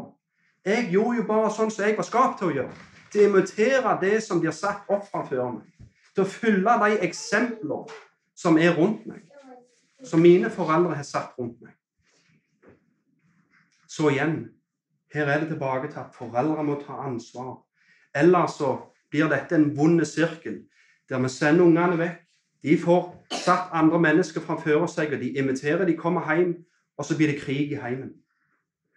[0.66, 2.88] Jeg gjorde jo bare sånn som jeg var skapt til å gjøre.
[3.12, 5.89] Til å imitere det som de har satt opp framfor meg.
[6.16, 7.92] Til å fylle de eksempler
[8.36, 9.28] som er rundt meg
[10.04, 11.74] som mine foreldre har satt rundt meg.
[13.88, 14.52] Så igjen,
[15.14, 17.60] her er det tilbake til at foreldre må ta ansvar.
[18.16, 18.78] Ellers så
[19.12, 20.62] blir dette en vond sirkel
[21.12, 22.20] der vi sender ungene vekk.
[22.64, 23.07] De får
[23.41, 25.86] satt andre mennesker framfor seg, og de imiterer.
[25.86, 26.53] De kommer hjem,
[26.97, 28.14] og så blir det krig i heimen.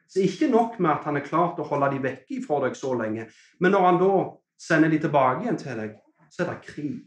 [0.08, 2.92] Så ikke nok med at han er klart å holde de vekke fra deg så
[2.98, 3.26] lenge,
[3.58, 4.12] men når han da
[4.60, 5.96] sender de tilbake igjen til deg,
[6.30, 7.00] så er det krig.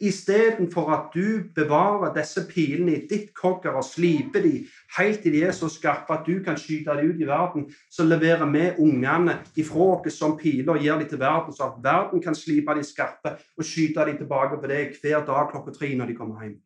[0.00, 4.52] Istedenfor at du bevarer disse pilene i ditt kogger og sliper de
[4.94, 8.06] helt til de er så skarpe at du kan skyte dem ut i verden, så
[8.06, 12.22] leverer vi ungene ifra oss som piler og gir dem til verden, så at verden
[12.22, 16.12] kan slipe de skarpe og skyte dem tilbake på deg hver dag klokka tre når
[16.12, 16.56] de kommer hjem.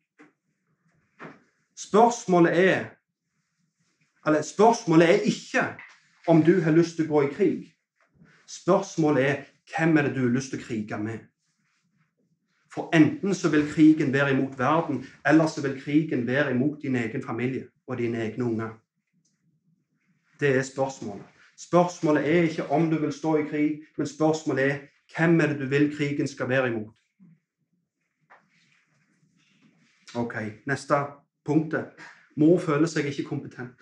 [1.73, 2.85] Spørsmålet er
[4.25, 5.65] eller Spørsmålet er ikke
[6.27, 7.69] om du har lyst til å gå i krig.
[8.47, 11.32] Spørsmålet er hvem er det du har lyst til å krige med.
[12.73, 16.95] For enten så vil krigen være imot verden, eller så vil krigen være imot din
[16.95, 18.69] egen familie og dine egne unger.
[20.39, 21.25] Det er spørsmålet.
[21.57, 24.79] Spørsmålet er ikke om du vil stå i krig, men spørsmålet er
[25.17, 26.95] hvem er det du vil krigen skal være imot.
[30.15, 30.95] Ok, Neste
[31.45, 31.85] punktet.
[32.35, 33.81] Mor føler seg ikke kompetent.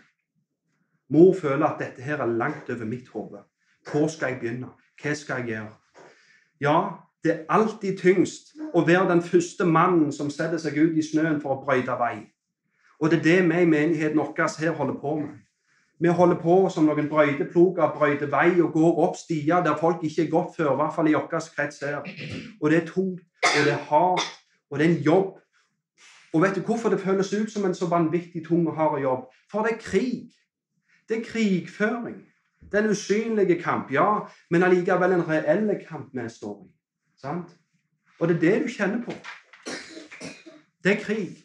[1.10, 3.44] Mor føler at dette her er langt over mitt hode.
[3.92, 4.68] Hvor skal jeg begynne?
[5.02, 5.72] Hva skal jeg gjøre?
[6.62, 6.76] Ja,
[7.24, 11.42] det er alltid tyngst å være den første mannen som setter seg ut i snøen
[11.42, 12.16] for å brøyte vei.
[13.02, 15.38] Og det er det vi i menigheten vår her holder på med.
[16.02, 20.24] Vi holder på som noen brøyteploger, brøyter vei og går opp stier der folk ikke
[20.24, 22.02] er gått før, i hvert fall i vår krets her.
[22.62, 24.26] Og det er tungt, og det er hardt,
[24.70, 25.38] og det er en jobb.
[26.34, 29.30] Og vet du hvorfor det føles ut som en så vanvittig tung og hard jobb?
[29.52, 30.32] For det er krig.
[31.10, 32.22] Det er krigføring.
[32.72, 34.20] Det er en usynlig kamp, ja,
[34.50, 36.81] men allikevel en reell kamp vi står i.
[37.22, 37.58] Sant?
[38.20, 39.14] Og det er det du kjenner på.
[40.84, 41.44] Det er krig.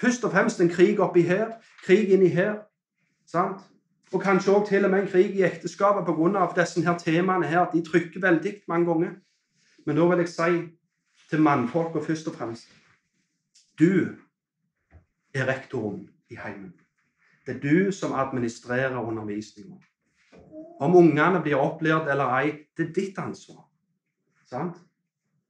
[0.00, 1.52] Først og fremst en krig oppi her,
[1.84, 2.58] krig inni her.
[3.26, 3.62] Sant?
[4.12, 6.46] Og kanskje òg til og med en krig i ekteskapet pga.
[6.60, 9.10] disse her temaene her, de trykker veldig mange ganger.
[9.86, 10.68] Men da vil jeg si
[11.30, 12.68] til mannfolka først og fremst
[13.78, 14.16] Du
[15.34, 16.72] er rektoren i heimen.
[17.46, 19.76] Det er du som administrerer undervisninga.
[20.80, 23.64] Om ungene blir opplært eller ei, det er ditt ansvar.
[24.46, 24.76] Sant?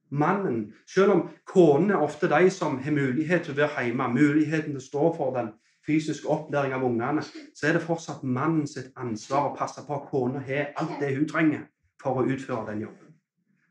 [0.09, 4.73] Mannen, selv om konene er ofte de som har mulighet til å være hjemme, muligheten
[4.73, 5.51] til å stå for den
[5.85, 7.23] fysiske opplæring av ungene,
[7.55, 11.13] så er det fortsatt mannen sitt ansvar å passe på at kona har alt det
[11.15, 11.65] hun trenger
[12.01, 13.15] for å utføre den jobben.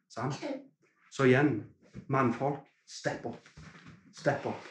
[0.08, 0.38] Sant?
[1.10, 1.62] Så igjen,
[2.06, 3.50] mannfolk, step opp.
[4.14, 4.66] Step opp.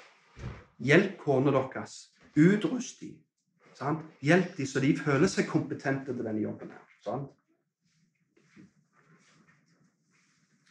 [0.84, 2.14] Hjelp kona deres.
[2.38, 3.18] Utrust dem.
[3.78, 4.04] Sant?
[4.22, 6.72] Hjelp dem så de føler seg kompetente til denne jobben.
[6.72, 6.84] her.
[7.04, 7.32] Sant?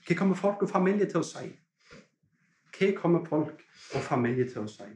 [0.07, 1.49] Hva kommer folk og familie til å si?
[2.77, 3.63] Hva kommer folk
[3.95, 4.87] og familie til å si?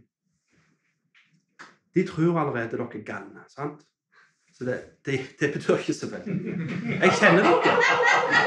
[1.95, 3.43] De tror allerede dere er galne.
[3.51, 3.81] sant?
[4.55, 6.35] Så det, det, det, betyr ikke så veldig
[7.01, 7.77] Jeg kjenner dere.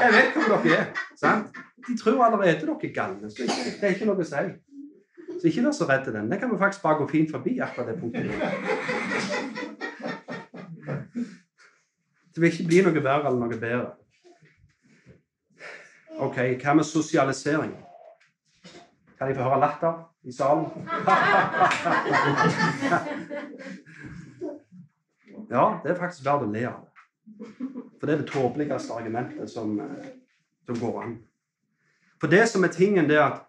[0.03, 1.01] Jeg vet hvem dere er.
[1.19, 1.57] sant?
[1.87, 3.31] De tror allerede dere er galne.
[3.31, 4.45] Så det er ikke noe å si.
[5.41, 6.29] Så ikke vær så redd den.
[6.31, 8.31] Det kan vi faktisk bare gå fint forbi akkurat det punktet.
[12.33, 13.91] Det vil ikke bli noe verre eller noe bedre.
[16.19, 17.85] Ok, hva med sosialisering?
[19.17, 19.93] Kan jeg få høre latter
[20.23, 20.65] i salen?
[25.53, 26.79] ja, det er faktisk verdt å le av.
[27.99, 30.05] For det er det tåpeligste argumentet som, eh,
[30.65, 31.17] som går an.
[32.21, 33.39] For det som er tingen, det er at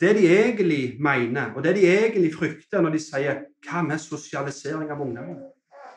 [0.00, 4.90] det de egentlig mener, og det de egentlig frykter når de sier 'hva med sosialisering
[4.90, 5.50] av ungdommer',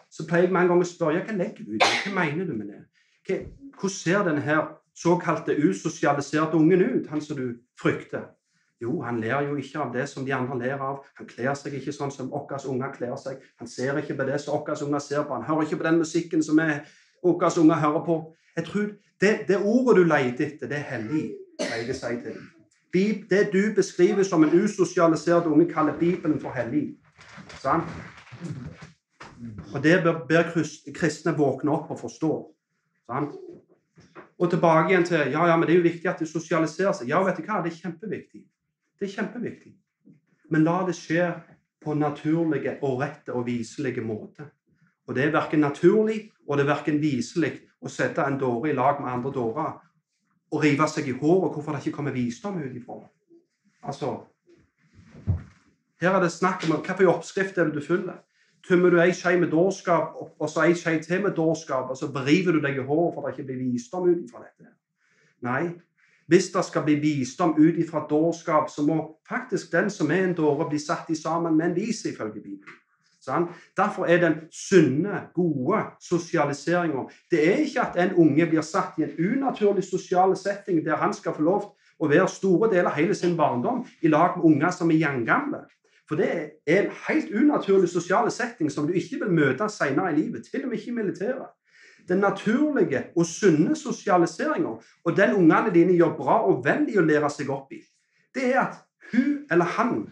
[0.10, 1.88] så pleier jeg mange ganger å spørre hva legger du i det?
[2.06, 2.86] Hva mener du med det?
[3.76, 4.42] Hvordan ser denne
[4.96, 8.32] såkalte usosialiserte ungen ut, han som du frykter?
[8.82, 10.98] Jo, han ler jo ikke av det som de andre ler av.
[11.16, 13.40] Han kler seg ikke sånn som våre unger kler seg.
[13.62, 15.38] Han ser ikke på det som våre unger ser på.
[15.38, 18.18] Han hører ikke på den musikken som våre unger hører på.
[18.56, 18.90] Jeg tror
[19.22, 21.24] det, det ordet du leter etter, det er hellig,
[21.60, 22.52] pleier jeg å si til deg.
[23.30, 26.98] Det du beskriver som en usosialisert unge, kaller Bibelen for hellig.
[27.60, 27.90] Sant?
[29.74, 30.52] Og det bør, bør
[30.96, 32.32] kristne våkne opp og forstå.
[33.12, 33.36] Sant?
[34.36, 37.10] Og tilbake igjen til ja, ja, men det er jo viktig at de sosialiserer seg.
[37.10, 38.42] Ja, vet du hva, det er kjempeviktig.
[39.00, 39.72] Det er kjempeviktig.
[40.52, 41.30] Men la det skje
[41.84, 44.50] på naturlige og rette og viselige måter.
[45.08, 48.78] Og det er verken naturlig og det er verken viselig å sette en dåre i
[48.78, 49.74] lag med andre dårer
[50.54, 53.00] og rive seg i håret hvorfor det ikke kommer visdom ut ifra.
[53.86, 54.12] Altså,
[56.02, 58.20] her er det snakk om hvilken oppskrift er det du følger
[58.68, 62.12] tømmer du ei skje med dårskap og så ei skje til med dårskap, og så
[62.14, 64.72] briver du deg i håret for at det ikke blir visdom ut ifra dette.
[65.46, 65.76] Nei,
[66.28, 68.98] hvis det skal bli visdom ut ifra dårskap, så må
[69.30, 72.82] faktisk den som er en dåre, bli satt i sammen med en vis, ifølge Bibelen.
[73.26, 73.48] Sånn?
[73.78, 79.08] Derfor er den sunne, gode sosialiseringa Det er ikke at en unge blir satt i
[79.08, 83.16] en unaturlig sosial setting der han skal få lov å være store deler av hele
[83.18, 85.64] sin barndom i lag med unger som er jerngamle.
[86.08, 86.30] For det
[86.68, 90.46] er en helt unaturlig sosial setting som du ikke vil møte senere i livet.
[90.52, 91.48] Til og med ikke i militæret.
[92.08, 94.76] Den naturlige og sunne sosialiseringa,
[95.06, 97.80] og den ungene dine gjør bra og vel i å lære seg opp i,
[98.36, 98.78] det er at
[99.12, 100.04] hun eller han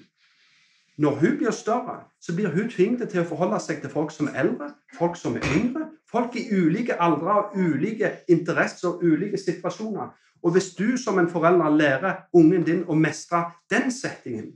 [0.97, 4.27] når hun blir større, så blir hun tvunget til å forholde seg til folk som
[4.29, 9.37] er eldre, folk som er yngre, folk i ulike aldre og ulike interesser og ulike
[9.41, 10.11] situasjoner.
[10.43, 13.41] Og hvis du som en forelder lærer ungen din å mestre
[13.73, 14.51] den settingen,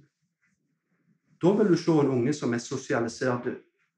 [1.42, 3.50] da vil du se en unge som er sosialisert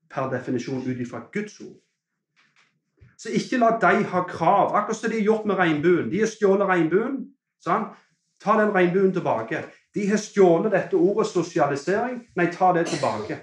[0.10, 1.78] per definisjon ut ifra Guds ord.
[3.20, 6.12] Så ikke la de ha krav, akkurat som de har gjort med regnbuen.
[6.12, 7.18] De har stjålet regnbuen.
[7.64, 7.90] Sånn?
[8.40, 9.66] Ta den regnbuen tilbake.
[9.96, 12.22] De har stjålet dette ordet sosialisering.
[12.40, 13.42] Nei, ta det tilbake.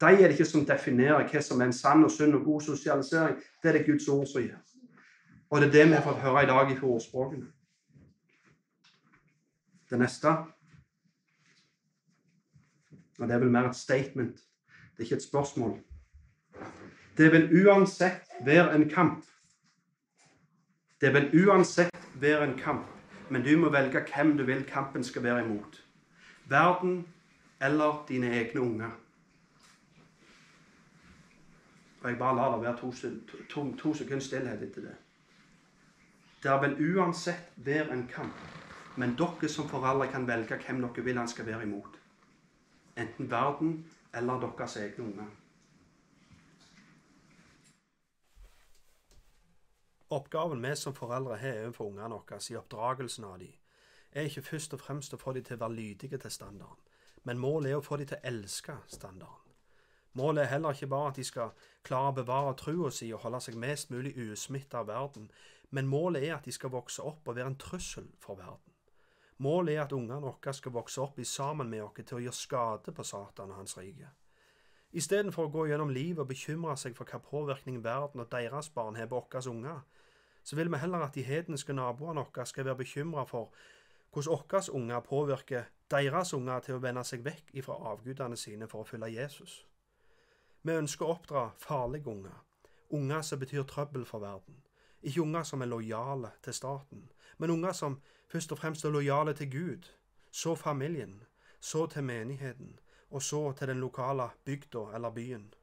[0.00, 2.66] De er det ikke som definerer hva som er en sann og sunn og god
[2.68, 3.40] sosialisering.
[3.62, 4.60] Det er det Guds ord som gjør.
[5.50, 7.48] Og det er det vi har fått høre i dag fra ordspråkene.
[9.90, 10.36] Det neste
[13.20, 14.36] Og det er vel mer et statement.
[14.36, 15.76] Det er ikke et spørsmål.
[17.16, 19.24] Det vil uansett være en kamp.
[21.00, 22.88] Det vil uansett være en kamp
[23.30, 25.78] men du må velge hvem du vil kampen skal være imot.
[26.50, 27.04] Verden
[27.62, 28.90] eller dine egne unger.
[32.02, 32.90] Og jeg bare lar det være to,
[33.50, 34.96] to, to sekunder stillhet etter det.
[36.42, 38.36] Det vil uansett være en kamp,
[38.96, 41.99] men dere som foreldre kan velge hvem dere vil han skal være imot.
[43.00, 43.76] Enten verden
[44.14, 45.30] eller deres egne unger.
[50.10, 53.52] Oppgaven vi som foreldre har overfor ungene våre i oppdragelsen av dem,
[54.12, 56.88] er ikke først og fremst å få dem til å være lydige til standarden,
[57.22, 59.54] men målet er å få dem til å elske standarden.
[60.18, 61.52] Målet er heller ikke bare at de skal
[61.86, 65.30] klare å bevare trua si og holde seg mest mulig usmitta av verden,
[65.70, 68.69] men målet er at de skal vokse opp og være en trussel for verden.
[69.40, 72.36] Målet er at ungene våre skal vokse opp i sammen med oss til å gjøre
[72.36, 74.10] skade på Satan og hans rike.
[74.92, 78.98] Istedenfor å gå gjennom livet og bekymre seg for hva påvirkning verden og deres barn
[78.98, 79.80] har på våre unger,
[80.42, 83.54] så vil vi heller at de hedenske naboene våre skal være bekymra for
[84.12, 88.82] hvordan våre unger påvirker deres unger til å vende seg vekk ifra avgudene sine for
[88.82, 89.60] å følge Jesus.
[90.62, 92.36] Vi ønsker å oppdra farlige unger,
[92.92, 94.60] unger som betyr trøbbel for verden.
[95.00, 98.00] Ikke unger som er lojale til staten, men unger som
[98.30, 99.88] først og fremst er lojale til Gud,
[100.30, 101.22] så familien,
[101.60, 102.78] så til menigheten,
[103.10, 105.54] og så til den lokale bygda eller byen,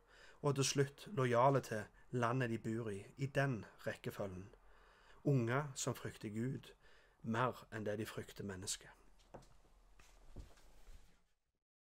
[0.42, 4.50] og til slutt lojale til landet de bor i, i den rekkefølgen.
[5.24, 6.72] Unger som frykter Gud
[7.24, 8.97] mer enn det de frykter mennesket.